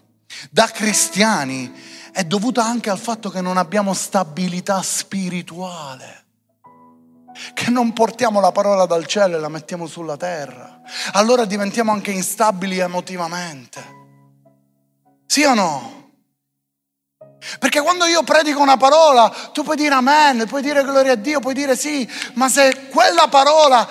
da 0.50 0.66
cristiani 0.66 1.85
è 2.16 2.24
dovuta 2.24 2.64
anche 2.64 2.88
al 2.88 2.98
fatto 2.98 3.28
che 3.28 3.42
non 3.42 3.58
abbiamo 3.58 3.92
stabilità 3.92 4.80
spirituale, 4.80 6.24
che 7.52 7.68
non 7.68 7.92
portiamo 7.92 8.40
la 8.40 8.52
parola 8.52 8.86
dal 8.86 9.04
cielo 9.04 9.36
e 9.36 9.38
la 9.38 9.50
mettiamo 9.50 9.86
sulla 9.86 10.16
terra. 10.16 10.80
Allora 11.12 11.44
diventiamo 11.44 11.92
anche 11.92 12.12
instabili 12.12 12.78
emotivamente. 12.78 13.84
Sì 15.26 15.42
o 15.42 15.52
no? 15.52 16.10
Perché 17.58 17.82
quando 17.82 18.06
io 18.06 18.22
predico 18.22 18.62
una 18.62 18.78
parola, 18.78 19.28
tu 19.52 19.62
puoi 19.62 19.76
dire 19.76 19.92
amen, 19.92 20.46
puoi 20.48 20.62
dire 20.62 20.84
gloria 20.84 21.12
a 21.12 21.16
Dio, 21.16 21.40
puoi 21.40 21.52
dire 21.52 21.76
sì, 21.76 22.10
ma 22.32 22.48
se 22.48 22.88
quella 22.88 23.28
parola 23.28 23.86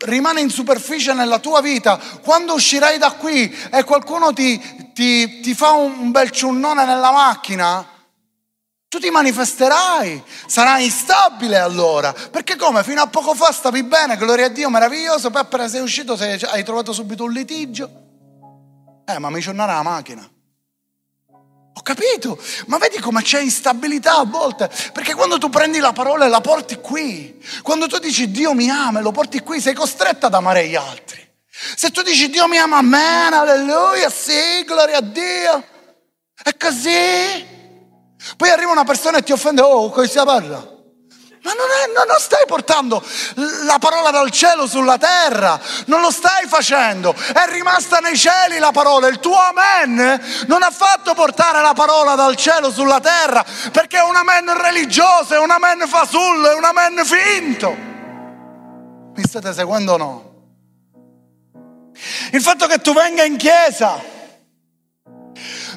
rimane 0.00 0.42
in 0.42 0.50
superficie 0.50 1.14
nella 1.14 1.38
tua 1.38 1.62
vita, 1.62 1.98
quando 2.22 2.52
uscirai 2.52 2.98
da 2.98 3.12
qui 3.12 3.50
e 3.70 3.84
qualcuno 3.84 4.34
ti, 4.34 4.83
ti, 4.94 5.40
ti 5.40 5.54
fa 5.54 5.72
un 5.72 6.10
bel 6.10 6.30
ciunnone 6.30 6.86
nella 6.86 7.10
macchina, 7.10 7.86
tu 8.88 9.00
ti 9.00 9.10
manifesterai, 9.10 10.22
sarai 10.46 10.84
instabile 10.84 11.58
allora. 11.58 12.12
Perché 12.12 12.56
come? 12.56 12.84
Fino 12.84 13.02
a 13.02 13.08
poco 13.08 13.34
fa 13.34 13.50
stavi 13.52 13.82
bene, 13.82 14.16
gloria 14.16 14.46
a 14.46 14.48
Dio, 14.48 14.70
meraviglioso, 14.70 15.30
poi 15.30 15.40
appena 15.40 15.68
sei 15.68 15.80
uscito 15.80 16.16
sei, 16.16 16.40
hai 16.44 16.62
trovato 16.62 16.92
subito 16.92 17.24
un 17.24 17.32
litigio. 17.32 17.90
Eh, 19.04 19.18
ma 19.18 19.30
mi 19.30 19.42
cionnare 19.42 19.72
la 19.72 19.82
macchina. 19.82 20.30
Ho 21.76 21.82
capito, 21.82 22.40
ma 22.66 22.78
vedi 22.78 23.00
come 23.00 23.20
c'è 23.20 23.40
instabilità 23.40 24.18
a 24.18 24.24
volte, 24.24 24.70
perché 24.92 25.14
quando 25.14 25.38
tu 25.38 25.50
prendi 25.50 25.80
la 25.80 25.92
parola 25.92 26.24
e 26.24 26.28
la 26.28 26.40
porti 26.40 26.76
qui, 26.76 27.42
quando 27.62 27.88
tu 27.88 27.98
dici 27.98 28.30
Dio 28.30 28.54
mi 28.54 28.70
ama 28.70 29.00
e 29.00 29.02
lo 29.02 29.10
porti 29.10 29.40
qui, 29.40 29.60
sei 29.60 29.74
costretta 29.74 30.28
ad 30.28 30.34
amare 30.34 30.68
gli 30.68 30.76
altri. 30.76 31.23
Se 31.76 31.90
tu 31.90 32.02
dici 32.02 32.28
Dio 32.30 32.48
mi 32.48 32.58
ama, 32.58 32.78
amen, 32.78 33.32
alleluia, 33.32 34.10
sì, 34.10 34.64
gloria 34.64 34.98
a 34.98 35.00
Dio, 35.00 35.64
è 36.42 36.56
così. 36.56 37.52
Poi 38.36 38.50
arriva 38.50 38.72
una 38.72 38.84
persona 38.84 39.18
e 39.18 39.22
ti 39.22 39.30
offende, 39.30 39.60
oh, 39.60 39.90
come 39.90 40.08
si 40.08 40.20
parla? 40.24 40.72
Ma 41.44 41.52
non, 41.52 41.66
è, 41.68 42.06
non, 42.06 42.16
stai 42.18 42.44
portando 42.46 43.04
la 43.66 43.78
parola 43.78 44.10
dal 44.10 44.30
cielo 44.30 44.66
sulla 44.66 44.96
terra, 44.96 45.60
non 45.86 46.00
lo 46.00 46.10
stai 46.10 46.46
facendo, 46.46 47.14
è 47.14 47.44
rimasta 47.50 47.98
nei 47.98 48.16
cieli 48.16 48.58
la 48.58 48.72
parola, 48.72 49.08
il 49.08 49.20
tuo 49.20 49.36
amen 49.36 50.44
non 50.46 50.62
ha 50.62 50.70
fatto 50.70 51.12
portare 51.12 51.60
la 51.60 51.74
parola 51.74 52.14
dal 52.14 52.34
cielo 52.34 52.72
sulla 52.72 52.98
terra 52.98 53.44
perché 53.70 53.98
è 53.98 54.02
un 54.02 54.16
amen 54.16 54.56
religioso, 54.58 55.34
è 55.34 55.38
un 55.38 55.50
amen 55.50 55.86
fasullo, 55.86 56.50
è 56.50 56.54
un 56.54 56.64
amen 56.64 57.04
finto. 57.04 57.76
Mi 59.14 59.22
state 59.22 59.52
seguendo 59.52 59.92
o 59.92 59.96
no? 59.98 60.33
Il 62.34 62.42
fatto 62.42 62.66
che 62.66 62.80
tu 62.80 62.92
venga 62.92 63.22
in 63.22 63.36
chiesa, 63.36 64.02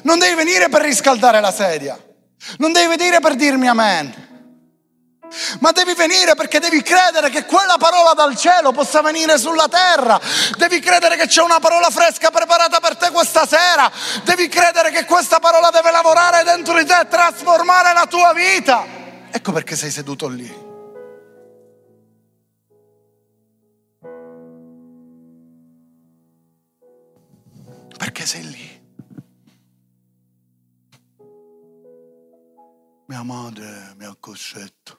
non 0.02 0.18
devi 0.18 0.34
venire 0.34 0.68
per 0.68 0.82
riscaldare 0.82 1.40
la 1.40 1.52
sedia, 1.52 1.96
non 2.56 2.72
devi 2.72 2.88
venire 2.96 3.20
per 3.20 3.36
dirmi 3.36 3.68
amen. 3.68 4.26
Ma 5.60 5.70
devi 5.70 5.94
venire 5.94 6.34
perché 6.34 6.58
devi 6.58 6.82
credere 6.82 7.30
che 7.30 7.44
quella 7.44 7.76
parola 7.78 8.12
dal 8.14 8.36
cielo 8.36 8.72
possa 8.72 9.02
venire 9.02 9.38
sulla 9.38 9.68
terra. 9.68 10.20
Devi 10.56 10.80
credere 10.80 11.16
che 11.16 11.28
c'è 11.28 11.42
una 11.42 11.60
parola 11.60 11.90
fresca 11.90 12.32
preparata 12.32 12.80
per 12.80 12.96
te 12.96 13.12
questa 13.12 13.46
sera. 13.46 13.88
Devi 14.24 14.48
credere 14.48 14.90
che 14.90 15.04
questa 15.04 15.38
parola 15.38 15.70
deve 15.70 15.92
lavorare 15.92 16.42
dentro 16.42 16.76
di 16.76 16.84
te 16.84 16.98
e 16.98 17.06
trasformare 17.06 17.92
la 17.92 18.06
tua 18.06 18.32
vita. 18.32 18.84
Ecco 19.30 19.52
perché 19.52 19.76
sei 19.76 19.92
seduto 19.92 20.26
lì. 20.26 20.67
Perché 27.98 28.24
sei 28.24 28.44
lì. 28.44 28.86
Mia 33.06 33.22
madre 33.24 33.94
mi 33.96 34.04
ha 34.04 34.14
costretto. 34.14 34.98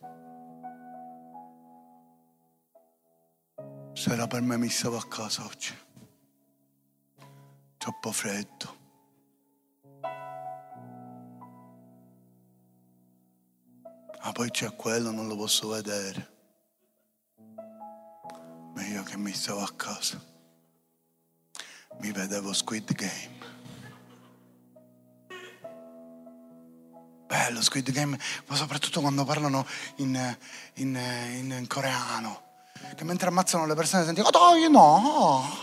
Se 3.93 4.11
era 4.11 4.27
per 4.27 4.41
me 4.41 4.57
mi 4.57 4.69
stavo 4.69 4.97
a 4.97 5.07
casa 5.07 5.45
oggi. 5.45 5.73
Troppo 7.77 8.11
freddo. 8.11 8.77
Ma 14.21 14.31
poi 14.33 14.51
c'è 14.51 14.75
quello, 14.75 15.11
non 15.11 15.27
lo 15.27 15.35
posso 15.35 15.69
vedere. 15.69 16.37
Ma 18.75 18.85
io 18.85 19.01
che 19.03 19.17
mi 19.17 19.31
stavo 19.33 19.61
a 19.61 19.73
casa, 19.75 20.21
mi 21.97 22.11
vedevo 22.11 22.53
Squid 22.53 22.93
Game. 22.93 23.37
Bello 27.27 27.61
Squid 27.61 27.91
Game, 27.91 28.17
ma 28.47 28.55
soprattutto 28.55 29.01
quando 29.01 29.23
parlano 29.23 29.65
in, 29.97 30.37
in, 30.75 30.95
in, 30.95 31.55
in 31.57 31.67
coreano 31.67 32.47
che 32.95 33.03
mentre 33.03 33.27
ammazzano 33.27 33.65
le 33.65 33.75
persone 33.75 34.03
senti 34.03 34.21
dai 34.21 34.69
no, 34.69 35.59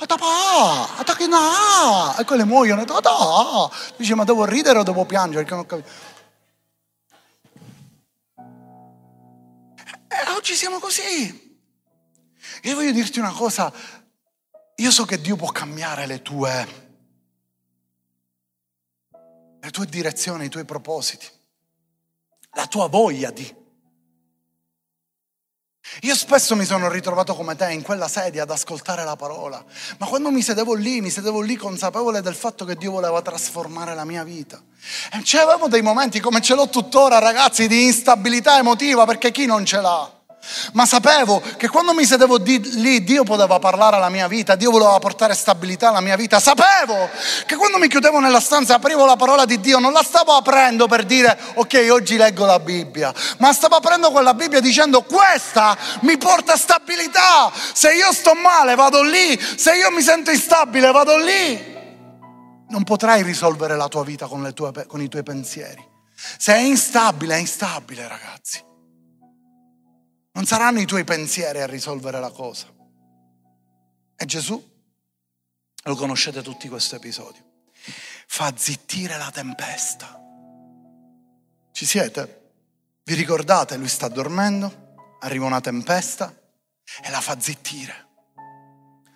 no, 1.28 2.14
e 2.18 2.24
quelle 2.24 2.44
muoiono, 2.44 2.84
dai, 2.84 3.00
dai. 3.00 3.68
Dice 3.96 4.14
ma 4.14 4.24
devo 4.24 4.44
ridere 4.44 4.78
o 4.78 4.82
devo 4.82 5.04
piangere? 5.04 5.44
Perché 5.44 5.54
non 5.54 5.66
ho. 5.68 5.84
E 10.08 10.30
oggi 10.36 10.54
siamo 10.54 10.78
così. 10.78 11.58
Io 12.62 12.74
voglio 12.74 12.92
dirti 12.92 13.18
una 13.18 13.32
cosa, 13.32 13.72
io 14.76 14.90
so 14.90 15.04
che 15.04 15.20
Dio 15.20 15.36
può 15.36 15.50
cambiare 15.50 16.06
le 16.06 16.22
tue 16.22 16.84
le 19.66 19.72
tue 19.72 19.86
direzioni, 19.86 20.44
i 20.44 20.48
tuoi 20.48 20.64
propositi, 20.64 21.26
la 22.52 22.66
tua 22.68 22.86
voglia 22.86 23.32
di. 23.32 23.64
Io 26.02 26.14
spesso 26.14 26.54
mi 26.54 26.64
sono 26.64 26.88
ritrovato 26.88 27.34
come 27.34 27.56
te 27.56 27.72
in 27.72 27.82
quella 27.82 28.06
sedia 28.06 28.44
ad 28.44 28.50
ascoltare 28.50 29.04
la 29.04 29.16
parola, 29.16 29.64
ma 29.98 30.06
quando 30.06 30.30
mi 30.30 30.42
sedevo 30.42 30.74
lì, 30.74 31.00
mi 31.00 31.10
sedevo 31.10 31.40
lì 31.40 31.56
consapevole 31.56 32.20
del 32.20 32.34
fatto 32.34 32.64
che 32.64 32.76
Dio 32.76 32.92
voleva 32.92 33.20
trasformare 33.22 33.94
la 33.94 34.04
mia 34.04 34.22
vita. 34.22 34.62
E 35.12 35.20
c'erano 35.22 35.66
dei 35.66 35.82
momenti 35.82 36.20
come 36.20 36.40
ce 36.40 36.54
l'ho 36.54 36.68
tuttora, 36.68 37.18
ragazzi, 37.18 37.66
di 37.66 37.86
instabilità 37.86 38.58
emotiva, 38.58 39.04
perché 39.04 39.32
chi 39.32 39.46
non 39.46 39.64
ce 39.64 39.80
l'ha? 39.80 40.15
Ma 40.72 40.86
sapevo 40.86 41.42
che 41.56 41.68
quando 41.68 41.92
mi 41.92 42.04
sedevo 42.04 42.38
di, 42.38 42.60
lì 42.80 43.04
Dio 43.04 43.24
poteva 43.24 43.58
parlare 43.58 43.96
alla 43.96 44.08
mia 44.08 44.28
vita, 44.28 44.54
Dio 44.54 44.70
voleva 44.70 44.98
portare 44.98 45.34
stabilità 45.34 45.88
alla 45.88 46.00
mia 46.00 46.16
vita. 46.16 46.40
Sapevo 46.40 47.08
che 47.46 47.56
quando 47.56 47.78
mi 47.78 47.88
chiudevo 47.88 48.20
nella 48.20 48.40
stanza 48.40 48.74
e 48.74 48.76
aprivo 48.76 49.04
la 49.04 49.16
parola 49.16 49.44
di 49.44 49.60
Dio 49.60 49.78
non 49.78 49.92
la 49.92 50.02
stavo 50.02 50.32
aprendo 50.32 50.86
per 50.86 51.04
dire 51.04 51.38
ok 51.54 51.88
oggi 51.90 52.16
leggo 52.16 52.44
la 52.44 52.58
Bibbia, 52.58 53.12
ma 53.38 53.52
stavo 53.52 53.76
aprendo 53.76 54.10
quella 54.10 54.34
Bibbia 54.34 54.60
dicendo 54.60 55.02
questa 55.02 55.76
mi 56.00 56.16
porta 56.16 56.56
stabilità. 56.56 57.52
Se 57.72 57.92
io 57.92 58.12
sto 58.12 58.34
male 58.34 58.74
vado 58.74 59.02
lì, 59.02 59.38
se 59.56 59.74
io 59.76 59.90
mi 59.90 60.02
sento 60.02 60.30
instabile 60.30 60.90
vado 60.90 61.16
lì. 61.16 61.74
Non 62.68 62.82
potrai 62.82 63.22
risolvere 63.22 63.76
la 63.76 63.88
tua 63.88 64.02
vita 64.02 64.26
con, 64.26 64.52
tue, 64.52 64.86
con 64.86 65.00
i 65.00 65.08
tuoi 65.08 65.22
pensieri. 65.22 65.94
Se 66.14 66.54
è 66.54 66.58
instabile, 66.58 67.36
è 67.36 67.38
instabile 67.38 68.08
ragazzi. 68.08 68.64
Non 70.36 70.44
saranno 70.44 70.80
i 70.80 70.84
tuoi 70.84 71.02
pensieri 71.02 71.62
a 71.62 71.66
risolvere 71.66 72.20
la 72.20 72.30
cosa. 72.30 72.66
E 74.14 74.24
Gesù, 74.26 74.62
lo 75.82 75.94
conoscete 75.94 76.42
tutti 76.42 76.68
questo 76.68 76.96
episodio, 76.96 77.42
fa 78.26 78.52
zittire 78.54 79.16
la 79.16 79.30
tempesta. 79.30 80.20
Ci 81.72 81.86
siete? 81.86 82.50
Vi 83.04 83.14
ricordate? 83.14 83.78
Lui 83.78 83.88
sta 83.88 84.08
dormendo, 84.08 84.96
arriva 85.20 85.46
una 85.46 85.62
tempesta 85.62 86.38
e 87.02 87.10
la 87.10 87.22
fa 87.22 87.40
zittire. 87.40 88.08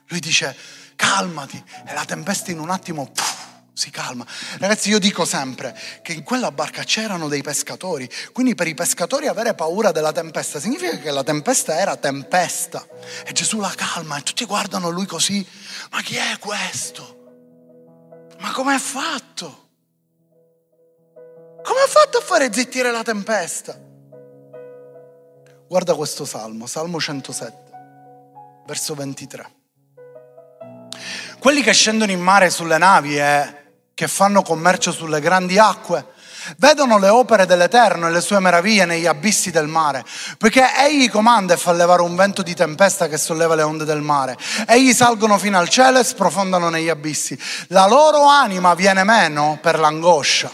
Lui 0.06 0.20
dice 0.20 0.56
calmati 0.96 1.62
e 1.87 1.92
la 1.92 2.06
tempesta 2.06 2.50
in 2.50 2.61
un 2.61 2.70
attimo... 2.70 3.06
Puff, 3.06 3.29
si 3.72 3.90
calma. 3.90 4.26
Ragazzi, 4.59 4.90
io 4.90 4.98
dico 4.98 5.24
sempre 5.24 5.78
che 6.02 6.12
in 6.12 6.22
quella 6.22 6.50
barca 6.52 6.83
c'erano 6.83 7.28
dei 7.28 7.42
pescatori, 7.42 8.09
quindi 8.33 8.54
per 8.54 8.66
i 8.66 8.74
pescatori 8.74 9.26
avere 9.26 9.54
paura 9.54 9.92
della 9.92 10.12
tempesta 10.12 10.61
significa 10.61 10.98
che 10.98 11.11
la 11.11 11.22
tempesta 11.22 11.78
era 11.78 11.96
tempesta. 11.96 12.87
E 13.24 13.33
Gesù 13.33 13.59
la 13.59 13.72
calma 13.74 14.18
e 14.18 14.22
tutti 14.22 14.44
guardano 14.44 14.90
lui 14.90 15.06
così, 15.06 15.46
ma 15.90 16.00
chi 16.02 16.16
è 16.16 16.38
questo? 16.38 17.18
Ma 18.40 18.52
come 18.52 18.74
ha 18.74 18.78
fatto? 18.78 19.68
Come 21.62 21.80
ha 21.80 21.88
fatto 21.88 22.18
a 22.18 22.22
fare 22.22 22.52
zittire 22.52 22.90
la 22.90 23.02
tempesta? 23.02 23.78
Guarda 25.68 25.94
questo 25.94 26.24
salmo, 26.24 26.66
Salmo 26.66 26.98
107, 26.98 27.56
verso 28.66 28.94
23. 28.94 29.59
Quelli 31.38 31.62
che 31.62 31.72
scendono 31.72 32.11
in 32.11 32.20
mare 32.20 32.50
sulle 32.50 32.76
navi 32.76 33.18
e 33.18 33.60
che 34.00 34.08
fanno 34.08 34.40
commercio 34.40 34.92
sulle 34.92 35.20
grandi 35.20 35.58
acque, 35.58 36.14
vedono 36.56 36.96
le 36.98 37.10
opere 37.10 37.44
dell'Eterno 37.44 38.06
e 38.06 38.10
le 38.10 38.22
sue 38.22 38.40
meraviglie 38.40 38.86
negli 38.86 39.04
abissi 39.04 39.50
del 39.50 39.66
mare, 39.66 40.06
poiché 40.38 40.64
egli 40.74 41.10
comanda 41.10 41.52
e 41.52 41.58
fa 41.58 41.72
levare 41.72 42.00
un 42.00 42.16
vento 42.16 42.40
di 42.40 42.54
tempesta 42.54 43.08
che 43.08 43.18
solleva 43.18 43.54
le 43.54 43.60
onde 43.60 43.84
del 43.84 44.00
mare. 44.00 44.38
Egli 44.66 44.94
salgono 44.94 45.36
fino 45.36 45.58
al 45.58 45.68
cielo 45.68 45.98
e 45.98 46.04
sprofondano 46.04 46.70
negli 46.70 46.88
abissi. 46.88 47.38
La 47.66 47.86
loro 47.86 48.24
anima 48.24 48.72
viene 48.72 49.04
meno 49.04 49.58
per 49.60 49.78
l'angoscia. 49.78 50.50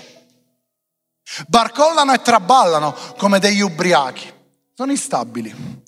Barcollano 1.47 2.15
e 2.15 2.23
traballano 2.23 2.97
come 3.17 3.39
degli 3.39 3.61
ubriachi. 3.61 4.29
Sono 4.75 4.91
instabili 4.91 5.85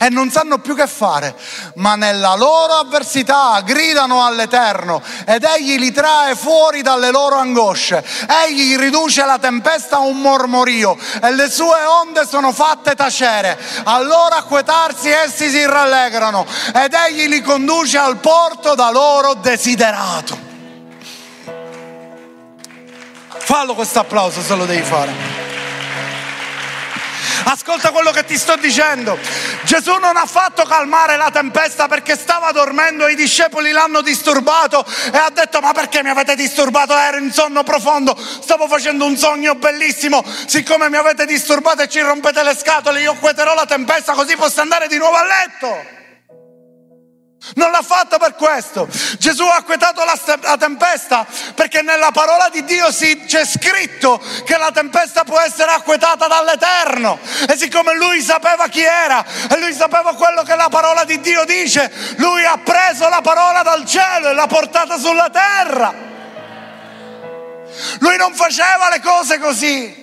e 0.00 0.10
non 0.10 0.30
sanno 0.30 0.58
più 0.58 0.74
che 0.74 0.86
fare, 0.86 1.34
ma 1.76 1.94
nella 1.94 2.34
loro 2.34 2.74
avversità 2.74 3.60
gridano 3.64 4.24
all'Eterno 4.24 5.02
ed 5.26 5.44
egli 5.44 5.78
li 5.78 5.90
trae 5.90 6.36
fuori 6.36 6.82
dalle 6.82 7.10
loro 7.10 7.36
angosce. 7.36 8.04
Egli 8.46 8.76
riduce 8.76 9.24
la 9.24 9.38
tempesta 9.38 9.96
a 9.96 10.00
un 10.00 10.20
mormorio 10.20 10.96
e 11.22 11.32
le 11.32 11.50
sue 11.50 11.84
onde 11.84 12.26
sono 12.26 12.52
fatte 12.52 12.94
tacere. 12.94 13.58
Allora 13.84 14.36
a 14.36 14.42
quietarsi 14.42 15.08
essi 15.08 15.48
si 15.48 15.64
rallegrano 15.64 16.46
ed 16.74 16.92
egli 16.92 17.28
li 17.28 17.40
conduce 17.40 17.96
al 17.96 18.18
porto 18.18 18.74
da 18.74 18.90
loro 18.90 19.34
desiderato. 19.34 20.50
Fallo 23.38 23.74
questo 23.74 24.00
applauso 24.00 24.42
se 24.42 24.54
lo 24.54 24.66
devi 24.66 24.82
fare. 24.82 25.31
Ascolta 27.44 27.90
quello 27.90 28.10
che 28.10 28.24
ti 28.24 28.36
sto 28.38 28.56
dicendo. 28.56 29.18
Gesù 29.62 29.96
non 29.98 30.16
ha 30.16 30.26
fatto 30.26 30.64
calmare 30.64 31.16
la 31.16 31.30
tempesta 31.30 31.88
perché 31.88 32.16
stava 32.16 32.52
dormendo 32.52 33.06
e 33.06 33.12
i 33.12 33.14
discepoli 33.14 33.70
l'hanno 33.70 34.00
disturbato 34.00 34.84
e 35.12 35.16
ha 35.16 35.30
detto 35.30 35.60
ma 35.60 35.72
perché 35.72 36.02
mi 36.02 36.10
avete 36.10 36.34
disturbato? 36.34 36.96
Ero 36.96 37.18
in 37.18 37.32
sonno 37.32 37.62
profondo, 37.62 38.16
stavo 38.16 38.68
facendo 38.68 39.04
un 39.04 39.16
sogno 39.16 39.54
bellissimo, 39.54 40.24
siccome 40.46 40.88
mi 40.88 40.96
avete 40.96 41.26
disturbato 41.26 41.82
e 41.82 41.88
ci 41.88 42.00
rompete 42.00 42.42
le 42.42 42.56
scatole, 42.56 43.00
io 43.00 43.14
quieterò 43.14 43.54
la 43.54 43.66
tempesta 43.66 44.12
così 44.12 44.36
posso 44.36 44.60
andare 44.60 44.88
di 44.88 44.98
nuovo 44.98 45.16
a 45.16 45.24
letto. 45.24 46.00
Non 47.54 47.70
l'ha 47.70 47.82
fatto 47.82 48.18
per 48.18 48.34
questo. 48.34 48.88
Gesù 49.18 49.42
ha 49.42 49.56
acquetato 49.56 50.04
la, 50.04 50.18
la, 50.42 50.56
tempesta 50.56 51.26
perché 51.54 51.82
nella 51.82 52.10
parola 52.12 52.48
di 52.50 52.64
Dio 52.64 52.90
si, 52.92 53.24
c'è 53.24 53.44
scritto 53.44 54.20
che 54.44 54.56
la 54.56 54.70
tempesta 54.70 55.24
può 55.24 55.40
essere 55.40 55.72
acquetata 55.72 56.28
dall'Eterno. 56.28 57.18
E 57.48 57.56
siccome 57.56 57.94
lui 57.94 58.22
sapeva 58.22 58.68
chi 58.68 58.82
era 58.82 59.24
e 59.50 59.58
lui 59.58 59.72
sapeva 59.74 60.14
quello 60.14 60.42
che 60.42 60.54
la 60.54 60.68
parola 60.68 61.04
di 61.04 61.20
Dio 61.20 61.44
dice, 61.44 61.92
lui 62.16 62.44
ha 62.44 62.58
preso 62.58 63.08
la 63.08 63.20
parola 63.20 63.62
dal 63.62 63.84
cielo 63.86 64.30
e 64.30 64.34
l'ha 64.34 64.46
portata 64.46 64.96
sulla 64.96 65.28
terra. 65.28 66.10
Lui 67.98 68.16
non 68.16 68.34
faceva 68.34 68.88
le 68.90 69.00
cose 69.00 69.38
così. 69.38 70.01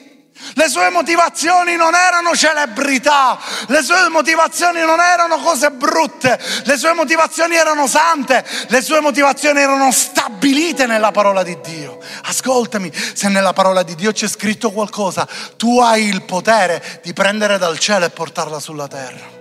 Le 0.54 0.70
sue 0.70 0.90
motivazioni 0.90 1.76
non 1.76 1.94
erano 1.96 2.36
celebrità, 2.36 3.38
le 3.68 3.82
sue 3.82 4.08
motivazioni 4.10 4.82
non 4.82 5.00
erano 5.00 5.38
cose 5.38 5.70
brutte, 5.72 6.40
le 6.64 6.78
sue 6.78 6.94
motivazioni 6.94 7.56
erano 7.56 7.88
sante, 7.88 8.46
le 8.68 8.82
sue 8.82 9.00
motivazioni 9.00 9.60
erano 9.60 9.92
stabilite 9.92 10.86
nella 10.86 11.12
parola 11.12 11.44
di 11.44 11.58
Dio. 11.62 12.00
Ascoltami, 12.24 12.92
se 13.14 13.28
nella 13.30 13.54
parola 13.54 13.84
di 13.84 13.96
Dio 13.96 14.12
c'è 14.12 14.28
scritto 14.28 14.72
qualcosa, 14.72 15.28
tu 15.58 15.80
hai 15.80 16.08
il 16.08 16.24
potere 16.24 17.00
di 17.04 17.14
prendere 17.14 17.58
dal 17.58 17.78
cielo 17.78 18.06
e 18.06 18.10
portarla 18.10 18.60
sulla 18.60 18.88
terra. 18.88 19.39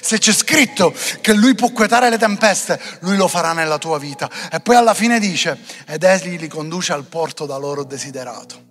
Se 0.00 0.18
c'è 0.18 0.32
scritto 0.32 0.94
che 1.20 1.32
lui 1.32 1.54
può 1.54 1.70
quietare 1.70 2.10
le 2.10 2.18
tempeste, 2.18 2.80
lui 3.00 3.16
lo 3.16 3.28
farà 3.28 3.52
nella 3.52 3.78
tua 3.78 3.98
vita. 3.98 4.28
E 4.50 4.60
poi 4.60 4.76
alla 4.76 4.94
fine 4.94 5.18
dice, 5.18 5.58
ed 5.86 6.02
egli 6.02 6.38
li 6.38 6.48
conduce 6.48 6.92
al 6.92 7.04
porto 7.04 7.46
da 7.46 7.56
loro 7.56 7.84
desiderato. 7.84 8.68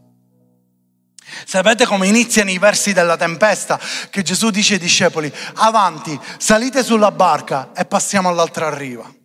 Sapete 1.45 1.85
come 1.85 2.07
iniziano 2.07 2.49
i 2.49 2.57
versi 2.57 2.93
della 2.93 3.17
tempesta? 3.17 3.79
Che 4.09 4.21
Gesù 4.23 4.49
dice 4.49 4.73
ai 4.73 4.79
discepoli, 4.79 5.31
avanti, 5.55 6.19
salite 6.37 6.83
sulla 6.83 7.11
barca 7.11 7.71
e 7.75 7.85
passiamo 7.85 8.29
all'altra 8.29 8.75
riva. 8.75 9.18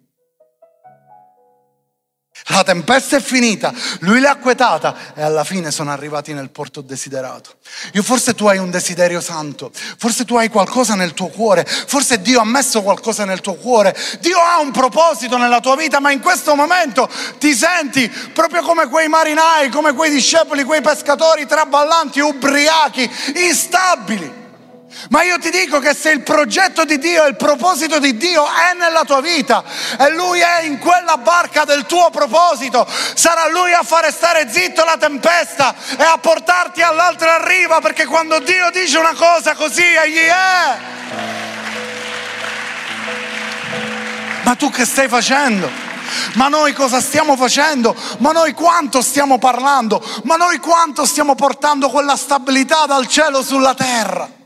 La 2.48 2.62
tempesta 2.62 3.16
è 3.16 3.22
finita, 3.22 3.72
lui 4.00 4.20
l'ha 4.20 4.32
acquetata 4.32 5.14
e 5.14 5.22
alla 5.22 5.44
fine 5.44 5.70
sono 5.70 5.90
arrivati 5.90 6.34
nel 6.34 6.50
porto 6.50 6.82
desiderato. 6.82 7.54
Io 7.92 8.02
forse 8.02 8.34
tu 8.34 8.44
hai 8.44 8.58
un 8.58 8.70
desiderio 8.70 9.22
santo, 9.22 9.70
forse 9.72 10.26
tu 10.26 10.36
hai 10.36 10.50
qualcosa 10.50 10.94
nel 10.94 11.14
tuo 11.14 11.28
cuore, 11.28 11.64
forse 11.64 12.20
Dio 12.20 12.40
ha 12.40 12.44
messo 12.44 12.82
qualcosa 12.82 13.24
nel 13.24 13.40
tuo 13.40 13.54
cuore, 13.54 13.96
Dio 14.20 14.38
ha 14.38 14.60
un 14.60 14.72
proposito 14.72 15.38
nella 15.38 15.60
tua 15.60 15.74
vita, 15.74 16.00
ma 16.00 16.10
in 16.10 16.20
questo 16.20 16.54
momento 16.54 17.08
ti 17.38 17.54
senti 17.54 18.06
proprio 18.34 18.62
come 18.62 18.88
quei 18.88 19.08
marinai, 19.08 19.70
come 19.70 19.94
quei 19.94 20.10
discepoli, 20.10 20.64
quei 20.64 20.82
pescatori 20.82 21.46
traballanti, 21.46 22.20
ubriachi, 22.20 23.10
instabili. 23.36 24.42
Ma 25.10 25.22
io 25.22 25.38
ti 25.38 25.50
dico 25.50 25.78
che 25.78 25.94
se 25.94 26.10
il 26.10 26.22
progetto 26.22 26.84
di 26.84 26.98
Dio 26.98 27.24
e 27.24 27.28
il 27.28 27.36
proposito 27.36 27.98
di 27.98 28.16
Dio 28.16 28.44
è 28.44 28.74
nella 28.76 29.04
tua 29.04 29.20
vita 29.20 29.62
e 29.98 30.10
Lui 30.10 30.40
è 30.40 30.62
in 30.62 30.78
quella 30.78 31.16
barca 31.18 31.64
del 31.64 31.84
tuo 31.86 32.10
proposito, 32.10 32.86
sarà 33.14 33.48
Lui 33.48 33.72
a 33.72 33.82
fare 33.82 34.10
stare 34.10 34.50
zitto 34.50 34.84
la 34.84 34.96
tempesta 34.96 35.74
e 35.98 36.02
a 36.02 36.18
portarti 36.18 36.82
all'altra 36.82 37.44
riva 37.46 37.80
perché 37.80 38.06
quando 38.06 38.38
Dio 38.40 38.70
dice 38.70 38.98
una 38.98 39.14
cosa 39.14 39.54
così, 39.54 39.82
egli 39.82 40.26
è. 40.26 40.78
Ma 44.42 44.54
tu 44.54 44.70
che 44.70 44.84
stai 44.84 45.08
facendo? 45.08 45.92
ma 46.34 46.48
noi 46.48 46.72
cosa 46.72 47.00
stiamo 47.00 47.36
facendo, 47.36 47.94
ma 48.18 48.32
noi 48.32 48.52
quanto 48.52 49.02
stiamo 49.02 49.38
parlando, 49.38 50.02
ma 50.24 50.36
noi 50.36 50.58
quanto 50.58 51.04
stiamo 51.04 51.34
portando 51.34 51.88
quella 51.88 52.16
stabilità 52.16 52.86
dal 52.86 53.06
cielo 53.06 53.42
sulla 53.42 53.74
terra. 53.74 54.43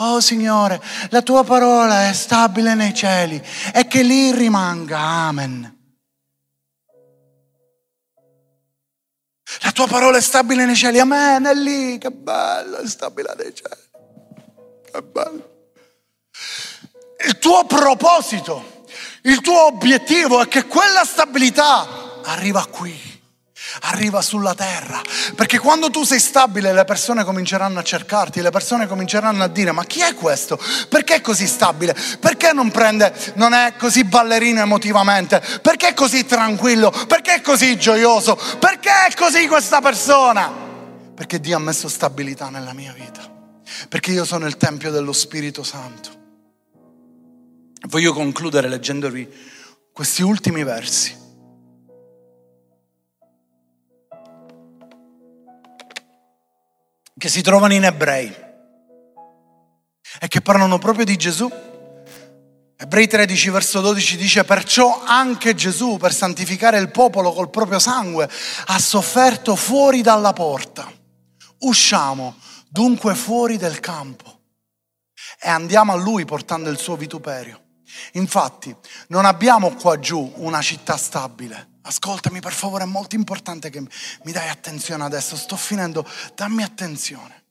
Oh 0.00 0.20
Signore, 0.20 0.80
la 1.10 1.22
tua 1.22 1.42
parola 1.42 2.08
è 2.08 2.12
stabile 2.12 2.74
nei 2.74 2.94
cieli 2.94 3.42
e 3.74 3.88
che 3.88 4.02
lì 4.02 4.30
rimanga. 4.30 4.98
Amen. 4.98 5.76
La 9.62 9.72
tua 9.72 9.88
parola 9.88 10.18
è 10.18 10.20
stabile 10.20 10.66
nei 10.66 10.76
cieli. 10.76 11.00
Amen. 11.00 11.46
È 11.46 11.54
lì. 11.54 11.98
Che 11.98 12.10
bello, 12.10 12.76
è 12.76 12.86
stabile 12.86 13.34
nei 13.36 13.52
cieli. 13.52 13.82
Che 14.92 15.02
bello. 15.02 15.56
Il 17.26 17.38
tuo 17.38 17.64
proposito, 17.64 18.84
il 19.22 19.40
tuo 19.40 19.66
obiettivo 19.66 20.40
è 20.40 20.46
che 20.46 20.66
quella 20.66 21.04
stabilità 21.04 22.20
arriva 22.22 22.64
qui 22.66 23.17
arriva 23.82 24.22
sulla 24.22 24.54
terra. 24.54 25.00
Perché 25.34 25.58
quando 25.58 25.90
tu 25.90 26.04
sei 26.04 26.20
stabile 26.20 26.72
le 26.72 26.84
persone 26.84 27.24
cominceranno 27.24 27.78
a 27.78 27.82
cercarti, 27.82 28.40
le 28.40 28.50
persone 28.50 28.86
cominceranno 28.86 29.42
a 29.42 29.48
dire 29.48 29.72
ma 29.72 29.84
chi 29.84 30.00
è 30.00 30.14
questo? 30.14 30.58
Perché 30.88 31.16
è 31.16 31.20
così 31.20 31.46
stabile? 31.46 31.96
Perché 32.20 32.52
non 32.52 32.70
prende, 32.70 33.12
non 33.34 33.52
è 33.52 33.74
così 33.76 34.04
ballerino 34.04 34.60
emotivamente? 34.60 35.42
Perché 35.62 35.88
è 35.88 35.94
così 35.94 36.24
tranquillo? 36.24 36.90
Perché 36.90 37.34
è 37.34 37.40
così 37.40 37.78
gioioso? 37.78 38.36
Perché 38.58 38.90
è 39.08 39.14
così 39.14 39.46
questa 39.46 39.80
persona? 39.80 40.66
Perché 41.14 41.40
Dio 41.40 41.56
ha 41.56 41.60
messo 41.60 41.88
stabilità 41.88 42.48
nella 42.48 42.72
mia 42.72 42.92
vita. 42.92 43.28
Perché 43.88 44.12
io 44.12 44.24
sono 44.24 44.46
il 44.46 44.56
Tempio 44.56 44.90
dello 44.90 45.12
Spirito 45.12 45.62
Santo. 45.62 46.16
Voglio 47.88 48.12
concludere 48.12 48.68
leggendovi 48.68 49.28
questi 49.92 50.22
ultimi 50.22 50.64
versi. 50.64 51.26
Che 57.18 57.28
si 57.28 57.42
trovano 57.42 57.74
in 57.74 57.84
ebrei 57.84 58.34
e 60.20 60.28
che 60.28 60.40
parlano 60.40 60.78
proprio 60.78 61.04
di 61.04 61.16
Gesù. 61.16 61.50
Ebrei 62.80 63.08
13 63.08 63.50
verso 63.50 63.80
12 63.80 64.16
dice 64.16 64.44
perciò 64.44 65.02
anche 65.04 65.54
Gesù 65.54 65.96
per 65.96 66.14
santificare 66.14 66.78
il 66.78 66.90
popolo 66.90 67.32
col 67.32 67.50
proprio 67.50 67.80
sangue 67.80 68.30
ha 68.66 68.78
sofferto 68.78 69.56
fuori 69.56 70.00
dalla 70.00 70.32
porta. 70.32 70.90
Usciamo 71.60 72.36
dunque 72.68 73.16
fuori 73.16 73.56
del 73.56 73.80
campo 73.80 74.42
e 75.40 75.48
andiamo 75.48 75.92
a 75.92 75.96
lui 75.96 76.24
portando 76.24 76.70
il 76.70 76.78
suo 76.78 76.96
vituperio. 76.96 77.64
Infatti 78.12 78.74
non 79.08 79.24
abbiamo 79.24 79.74
qua 79.74 79.98
giù 79.98 80.32
una 80.36 80.62
città 80.62 80.96
stabile 80.96 81.77
Ascoltami 81.88 82.40
per 82.40 82.52
favore, 82.52 82.84
è 82.84 82.86
molto 82.86 83.16
importante 83.16 83.70
che 83.70 83.80
mi 83.80 84.32
dai 84.32 84.50
attenzione 84.50 85.04
adesso, 85.04 85.36
sto 85.36 85.56
finendo, 85.56 86.06
dammi 86.34 86.62
attenzione. 86.62 87.44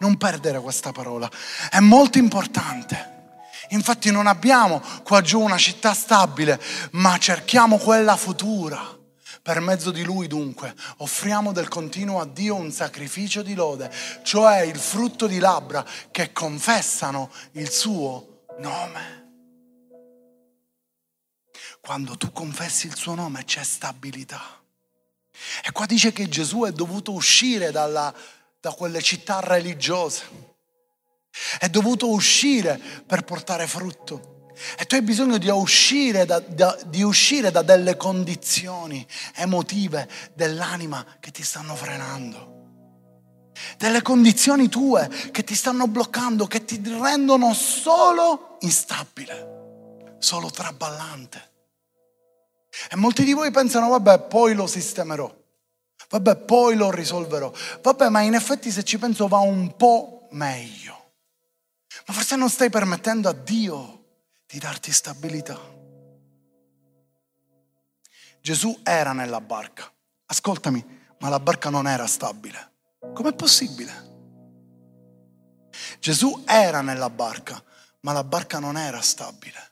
Non 0.00 0.18
perdere 0.18 0.60
questa 0.60 0.92
parola, 0.92 1.28
è 1.70 1.80
molto 1.80 2.18
importante. 2.18 3.16
Infatti 3.70 4.10
non 4.10 4.26
abbiamo 4.26 4.82
qua 5.02 5.22
giù 5.22 5.40
una 5.40 5.56
città 5.56 5.94
stabile, 5.94 6.60
ma 6.92 7.16
cerchiamo 7.16 7.78
quella 7.78 8.16
futura. 8.16 8.94
Per 9.40 9.60
mezzo 9.60 9.90
di 9.90 10.04
lui 10.04 10.26
dunque 10.26 10.74
offriamo 10.98 11.52
del 11.52 11.68
continuo 11.68 12.20
a 12.20 12.26
Dio 12.26 12.56
un 12.56 12.70
sacrificio 12.70 13.40
di 13.40 13.54
lode, 13.54 13.90
cioè 14.22 14.60
il 14.60 14.78
frutto 14.78 15.26
di 15.26 15.38
labbra 15.38 15.82
che 16.10 16.32
confessano 16.32 17.30
il 17.52 17.70
suo 17.70 18.44
nome. 18.58 19.17
Quando 21.88 22.18
tu 22.18 22.32
confessi 22.32 22.86
il 22.86 22.94
suo 22.94 23.14
nome 23.14 23.46
c'è 23.46 23.62
stabilità. 23.62 24.42
E 25.64 25.72
qua 25.72 25.86
dice 25.86 26.12
che 26.12 26.28
Gesù 26.28 26.64
è 26.64 26.70
dovuto 26.70 27.12
uscire 27.12 27.70
dalla, 27.70 28.12
da 28.60 28.72
quelle 28.72 29.00
città 29.00 29.40
religiose. 29.40 30.24
È 31.58 31.66
dovuto 31.70 32.10
uscire 32.10 32.78
per 33.06 33.24
portare 33.24 33.66
frutto. 33.66 34.50
E 34.76 34.84
tu 34.84 34.96
hai 34.96 35.00
bisogno 35.00 35.38
di 35.38 35.48
uscire 35.48 36.26
da, 36.26 36.40
da, 36.40 36.78
di 36.84 37.00
uscire 37.00 37.50
da 37.50 37.62
delle 37.62 37.96
condizioni 37.96 39.06
emotive 39.36 40.06
dell'anima 40.34 41.16
che 41.18 41.30
ti 41.30 41.42
stanno 41.42 41.74
frenando. 41.74 43.52
Delle 43.78 44.02
condizioni 44.02 44.68
tue 44.68 45.08
che 45.32 45.42
ti 45.42 45.54
stanno 45.54 45.88
bloccando, 45.88 46.46
che 46.46 46.66
ti 46.66 46.82
rendono 46.84 47.54
solo 47.54 48.58
instabile, 48.60 50.16
solo 50.18 50.50
traballante. 50.50 51.56
E 52.90 52.96
molti 52.96 53.24
di 53.24 53.32
voi 53.32 53.50
pensano, 53.50 53.88
vabbè, 53.88 54.26
poi 54.26 54.54
lo 54.54 54.66
sistemerò. 54.66 55.34
Vabbè, 56.10 56.36
poi 56.36 56.76
lo 56.76 56.90
risolverò. 56.90 57.52
Vabbè, 57.82 58.08
ma 58.08 58.22
in 58.22 58.34
effetti 58.34 58.70
se 58.70 58.82
ci 58.82 58.98
penso 58.98 59.28
va 59.28 59.38
un 59.38 59.76
po' 59.76 60.28
meglio. 60.30 61.12
Ma 62.06 62.14
forse 62.14 62.36
non 62.36 62.48
stai 62.48 62.70
permettendo 62.70 63.28
a 63.28 63.32
Dio 63.32 64.04
di 64.46 64.58
darti 64.58 64.92
stabilità. 64.92 65.58
Gesù 68.40 68.80
era 68.82 69.12
nella 69.12 69.40
barca. 69.40 69.92
Ascoltami, 70.26 70.82
ma 71.18 71.28
la 71.28 71.40
barca 71.40 71.68
non 71.68 71.86
era 71.86 72.06
stabile. 72.06 72.72
Com'è 73.12 73.34
possibile? 73.34 74.06
Gesù 75.98 76.44
era 76.46 76.80
nella 76.80 77.10
barca, 77.10 77.62
ma 78.00 78.12
la 78.12 78.24
barca 78.24 78.58
non 78.58 78.76
era 78.76 79.00
stabile. 79.00 79.67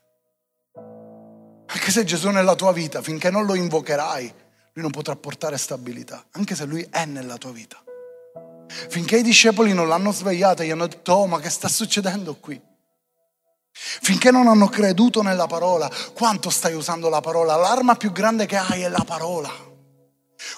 Anche 1.77 1.91
se 1.91 2.05
Gesù 2.05 2.29
è 2.29 2.33
nella 2.33 2.55
tua 2.55 2.73
vita, 2.73 3.03
finché 3.03 3.29
non 3.29 3.45
lo 3.45 3.55
invocherai, 3.55 4.33
lui 4.73 4.83
non 4.83 4.91
potrà 4.91 5.15
portare 5.15 5.59
stabilità, 5.59 6.25
anche 6.31 6.55
se 6.55 6.65
lui 6.65 6.89
è 6.91 7.05
nella 7.05 7.37
tua 7.37 7.53
vita. 7.53 7.77
Finché 8.89 9.19
i 9.19 9.23
discepoli 9.23 9.75
non 9.75 9.87
l'hanno 9.87 10.11
svegliato 10.11 10.63
e 10.63 10.67
gli 10.67 10.71
hanno 10.71 10.87
detto, 10.87 11.13
oh 11.13 11.27
ma 11.27 11.39
che 11.39 11.51
sta 11.51 11.69
succedendo 11.69 12.35
qui? 12.37 12.59
Finché 13.73 14.31
non 14.31 14.47
hanno 14.47 14.69
creduto 14.69 15.21
nella 15.21 15.47
parola, 15.47 15.91
quanto 16.15 16.49
stai 16.49 16.73
usando 16.73 17.11
la 17.11 17.21
parola? 17.21 17.57
L'arma 17.57 17.95
più 17.95 18.11
grande 18.11 18.47
che 18.47 18.57
hai 18.57 18.81
è 18.81 18.89
la 18.89 19.05
parola. 19.05 19.53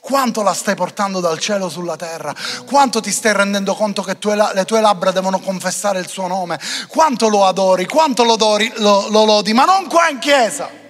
Quanto 0.01 0.43
la 0.43 0.55
stai 0.55 0.77
portando 0.77 1.19
dal 1.19 1.41
cielo 1.41 1.69
sulla 1.69 1.97
terra? 1.97 2.33
Quanto 2.65 3.01
ti 3.01 3.11
stai 3.11 3.33
rendendo 3.33 3.75
conto 3.75 4.03
che 4.03 4.19
tue, 4.19 4.37
le 4.37 4.65
tue 4.65 4.81
labbra 4.81 5.11
devono 5.11 5.41
confessare 5.41 5.99
il 5.99 6.07
suo 6.07 6.29
nome? 6.29 6.61
Quanto 6.87 7.29
lo 7.29 7.45
adori? 7.45 7.87
Quanto 7.87 8.23
lo, 8.23 8.35
adori, 8.35 8.73
lo, 8.77 9.09
lo 9.09 9.25
lodi? 9.25 9.53
Ma 9.53 9.65
non 9.65 9.89
qua 9.89 10.09
in 10.11 10.21
chiesa. 10.21 10.87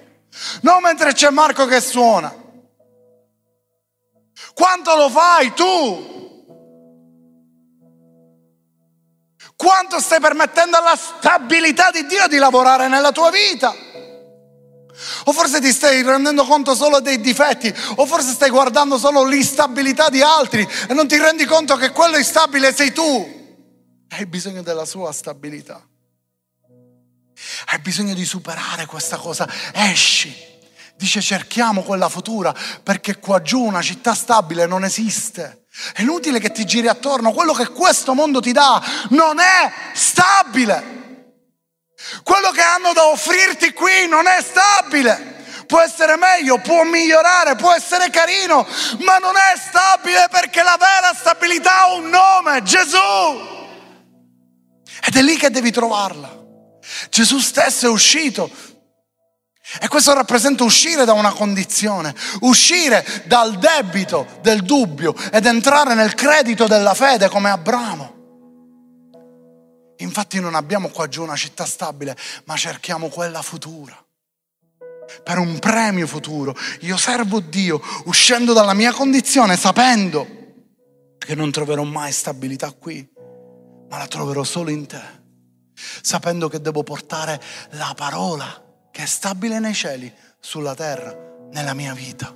Non 0.63 0.83
mentre 0.83 1.13
c'è 1.13 1.31
Marco 1.31 1.67
che 1.67 1.81
suona. 1.81 2.35
Quanto 4.55 4.97
lo 4.97 5.09
fai 5.09 5.53
tu? 5.55 6.17
Quanto 9.57 10.01
stai 10.01 10.21
permettendo 10.21 10.77
alla 10.77 10.97
stabilità 10.97 11.91
di 11.91 12.07
Dio 12.07 12.29
di 12.29 12.37
lavorare 12.37 12.87
nella 12.89 13.11
tua 13.11 13.31
vita? 13.31 13.75
O 15.25 15.33
forse 15.33 15.61
ti 15.61 15.73
stai 15.73 16.03
rendendo 16.03 16.45
conto 16.45 16.75
solo 16.75 17.01
dei 17.01 17.21
difetti, 17.21 17.73
o 17.97 18.07
forse 18.07 18.33
stai 18.33 18.51
guardando 18.51 18.99
solo 18.99 19.25
l'instabilità 19.25 20.09
di 20.09 20.23
altri 20.23 20.67
e 20.89 20.95
non 20.95 21.07
ti 21.07 21.17
rendi 21.19 21.45
conto 21.45 21.77
che 21.77 21.91
quello 21.91 22.17
instabile 22.17 22.73
sei 22.73 22.93
tu. 22.93 23.37
Hai 24.11 24.27
bisogno 24.27 24.63
della 24.63 24.85
sua 24.85 25.13
stabilità. 25.13 25.87
Hai 27.67 27.79
bisogno 27.79 28.15
di 28.15 28.25
superare 28.25 28.87
questa 28.87 29.17
cosa. 29.17 29.49
Esci. 29.73 30.47
Dice 30.97 31.23
cerchiamo 31.23 31.83
quella 31.83 32.09
futura 32.09 32.53
perché 32.83 33.19
qua 33.19 33.41
giù 33.41 33.63
una 33.63 33.83
città 33.83 34.15
stabile 34.15 34.67
non 34.67 34.85
esiste. 34.85 35.67
È 35.93 36.03
inutile 36.03 36.41
che 36.41 36.51
ti 36.51 36.65
giri 36.65 36.89
attorno. 36.89 37.33
Quello 37.33 37.53
che 37.53 37.69
questo 37.69 38.15
mondo 38.15 38.41
ti 38.41 38.51
dà 38.51 38.83
non 39.11 39.39
è 39.39 39.73
stabile. 39.93 40.97
Quello 42.23 42.51
che 42.51 42.63
hanno 42.63 42.93
da 42.93 43.07
offrirti 43.07 43.73
qui 43.73 44.09
non 44.09 44.27
è 44.27 44.43
stabile. 44.43 45.37
Può 45.67 45.81
essere 45.81 46.17
meglio, 46.17 46.59
può 46.59 46.83
migliorare, 46.83 47.55
può 47.55 47.73
essere 47.73 48.09
carino, 48.11 48.67
ma 49.01 49.19
non 49.19 49.35
è 49.37 49.59
stabile 49.59 50.27
perché 50.31 50.63
la 50.63 50.79
vera 50.79 51.15
stabilità 51.15 51.83
ha 51.83 51.93
un 51.93 52.09
nome, 52.09 52.63
Gesù. 52.63 52.97
Ed 55.05 55.15
è 55.15 55.23
lì 55.23 55.37
che 55.37 55.51
devi 55.51 55.71
trovarla. 55.71 56.38
Gesù 57.11 57.39
stesso 57.39 57.87
è 57.87 57.91
uscito. 57.91 58.51
E 59.81 59.89
questo 59.89 60.15
rappresenta 60.15 60.65
uscire 60.65 61.05
da 61.05 61.13
una 61.13 61.33
condizione, 61.33 62.15
uscire 62.41 63.05
dal 63.27 63.59
debito 63.59 64.27
del 64.41 64.63
dubbio 64.63 65.15
ed 65.31 65.45
entrare 65.45 65.95
nel 65.95 66.15
credito 66.15 66.67
della 66.67 66.95
fede 66.95 67.29
come 67.29 67.51
Abramo. 67.51 68.17
Infatti 69.99 70.41
non 70.41 70.55
abbiamo 70.55 70.89
qua 70.89 71.07
giù 71.07 71.23
una 71.23 71.37
città 71.37 71.67
stabile, 71.67 72.17
ma 72.45 72.57
cerchiamo 72.57 73.09
quella 73.09 73.43
futura. 73.43 74.03
Per 75.23 75.39
un 75.39 75.59
premio 75.59 76.07
futuro. 76.07 76.57
Io 76.81 76.97
servo 76.97 77.41
Dio 77.41 77.81
uscendo 78.05 78.55
dalla 78.55 78.75
mia 78.75 78.93
condizione 78.93 79.57
sapendo 79.57 80.27
che 81.19 81.35
non 81.35 81.51
troverò 81.51 81.83
mai 81.83 82.13
stabilità 82.13 82.73
qui, 82.73 83.07
ma 83.91 83.99
la 83.99 84.07
troverò 84.07 84.45
solo 84.45 84.71
in 84.71 84.87
te 84.87 85.18
sapendo 86.03 86.49
che 86.49 86.61
devo 86.61 86.83
portare 86.83 87.41
la 87.71 87.93
parola 87.97 88.65
che 88.91 89.03
è 89.03 89.07
stabile 89.07 89.59
nei 89.59 89.75
cieli, 89.75 90.13
sulla 90.41 90.75
terra, 90.75 91.17
nella 91.51 91.75
mia 91.75 91.95
vita. 91.95 92.35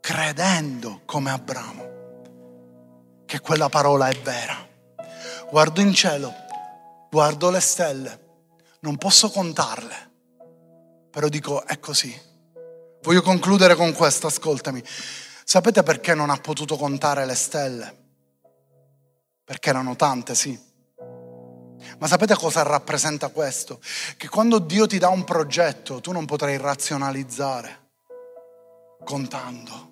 Credendo 0.00 1.02
come 1.04 1.30
Abramo 1.30 1.90
che 3.26 3.40
quella 3.40 3.68
parola 3.68 4.08
è 4.08 4.20
vera. 4.20 4.68
Guardo 5.50 5.80
in 5.80 5.94
cielo, 5.94 6.34
guardo 7.10 7.50
le 7.50 7.60
stelle, 7.60 8.20
non 8.80 8.98
posso 8.98 9.30
contarle, 9.30 10.10
però 11.10 11.28
dico 11.28 11.64
è 11.64 11.78
così. 11.78 12.14
Voglio 13.02 13.22
concludere 13.22 13.74
con 13.74 13.92
questo, 13.94 14.26
ascoltami. 14.26 14.82
Sapete 15.44 15.82
perché 15.82 16.14
non 16.14 16.30
ha 16.30 16.36
potuto 16.36 16.76
contare 16.76 17.26
le 17.26 17.34
stelle? 17.34 17.96
Perché 19.44 19.70
erano 19.70 19.96
tante, 19.96 20.34
sì. 20.34 20.71
Ma 22.02 22.08
sapete 22.08 22.34
cosa 22.34 22.64
rappresenta 22.64 23.28
questo? 23.28 23.78
Che 24.16 24.28
quando 24.28 24.58
Dio 24.58 24.88
ti 24.88 24.98
dà 24.98 25.08
un 25.08 25.22
progetto, 25.22 26.00
tu 26.00 26.10
non 26.10 26.26
potrai 26.26 26.56
razionalizzare 26.56 27.90
contando 29.04 29.90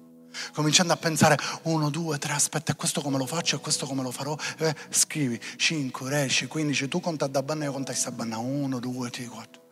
cominciando 0.52 0.92
a 0.92 0.96
pensare 0.96 1.36
uno, 1.64 1.88
due, 1.88 2.18
tre, 2.18 2.32
aspetta, 2.32 2.74
questo 2.74 3.00
come 3.00 3.16
lo 3.16 3.26
faccio 3.26 3.56
e 3.56 3.58
questo 3.60 3.86
come 3.86 4.02
lo 4.02 4.10
farò. 4.10 4.36
Eh, 4.58 4.74
scrivi 4.88 5.40
5, 5.56 6.08
10, 6.08 6.46
15, 6.48 6.88
tu 6.88 6.98
conta 6.98 7.28
da 7.28 7.44
banna, 7.44 7.64
io 7.64 7.72
conta 7.72 7.92
a 7.92 8.10
banna, 8.10 8.38
1, 8.38 8.78
2, 8.80 9.10
3, 9.10 9.24
4. 9.26 9.62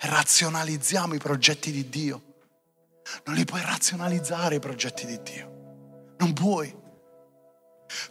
E 0.00 0.08
razionalizziamo 0.08 1.12
i 1.12 1.18
progetti 1.18 1.70
di 1.70 1.90
Dio. 1.90 2.22
Non 3.24 3.34
li 3.34 3.44
puoi 3.44 3.60
razionalizzare 3.60 4.54
i 4.54 4.60
progetti 4.60 5.04
di 5.04 5.20
Dio. 5.22 6.14
Non 6.16 6.32
puoi. 6.32 6.74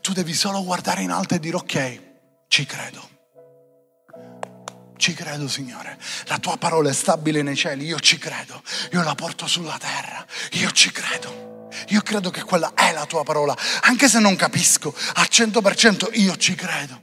Tu 0.02 0.14
devi 0.14 0.34
solo 0.34 0.64
guardare 0.64 1.02
in 1.02 1.10
alto 1.10 1.34
e 1.34 1.40
dire 1.40 1.56
ok, 1.56 2.02
ci 2.48 2.66
credo. 2.68 3.21
Ci 5.02 5.16
credo, 5.16 5.48
Signore. 5.48 5.98
La 6.26 6.38
tua 6.38 6.58
parola 6.58 6.92
è 6.92 6.94
stabile 6.94 7.42
nei 7.42 7.56
cieli, 7.56 7.86
io 7.86 8.00
ci 8.00 8.20
credo. 8.20 8.62
Io 8.92 9.02
la 9.02 9.16
porto 9.16 9.48
sulla 9.48 9.76
terra, 9.80 10.24
io 10.52 10.70
ci 10.70 10.92
credo. 10.92 11.70
Io 11.88 12.02
credo 12.02 12.30
che 12.30 12.44
quella 12.44 12.74
è 12.76 12.92
la 12.94 13.08
tua 13.08 13.24
parola, 13.24 13.58
anche 13.82 14.08
se 14.08 14.20
non 14.20 14.36
capisco 14.36 14.94
al 15.16 15.28
100%, 15.28 16.10
io 16.20 16.38
ci 16.38 16.54
credo. 16.54 17.02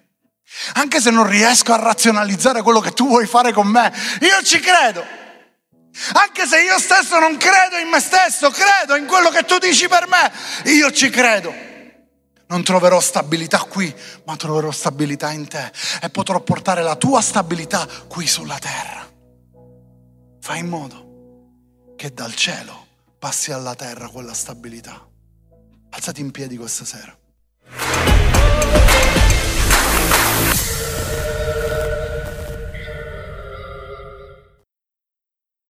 Anche 0.74 1.00
se 1.00 1.10
non 1.10 1.26
riesco 1.26 1.72
a 1.72 1.76
razionalizzare 1.76 2.62
quello 2.62 2.78
che 2.78 2.92
tu 2.92 3.08
vuoi 3.08 3.26
fare 3.26 3.52
con 3.52 3.66
me, 3.66 3.92
io 4.20 4.44
ci 4.44 4.60
credo. 4.60 5.04
Anche 6.12 6.46
se 6.46 6.62
io 6.62 6.78
stesso 6.78 7.18
non 7.18 7.36
credo 7.36 7.78
in 7.78 7.88
me 7.88 7.98
stesso, 7.98 8.52
credo 8.52 8.94
in 8.94 9.06
quello 9.06 9.30
che 9.30 9.42
tu 9.42 9.58
dici 9.58 9.88
per 9.88 10.06
me, 10.06 10.30
io 10.70 10.92
ci 10.92 11.10
credo. 11.10 11.67
Non 12.48 12.64
troverò 12.64 12.98
stabilità 12.98 13.58
qui, 13.58 13.94
ma 14.24 14.34
troverò 14.36 14.70
stabilità 14.70 15.30
in 15.32 15.46
te 15.46 15.70
e 16.00 16.08
potrò 16.08 16.40
portare 16.40 16.82
la 16.82 16.96
tua 16.96 17.20
stabilità 17.20 17.86
qui 18.08 18.26
sulla 18.26 18.58
terra. 18.58 19.06
Fai 20.40 20.60
in 20.60 20.68
modo 20.68 21.94
che 21.96 22.12
dal 22.14 22.34
cielo 22.34 22.86
passi 23.18 23.52
alla 23.52 23.74
terra 23.74 24.08
quella 24.08 24.32
stabilità. 24.32 25.06
Alzati 25.90 26.20
in 26.22 26.30
piedi 26.30 26.56
questa 26.56 26.86
sera. 26.86 27.16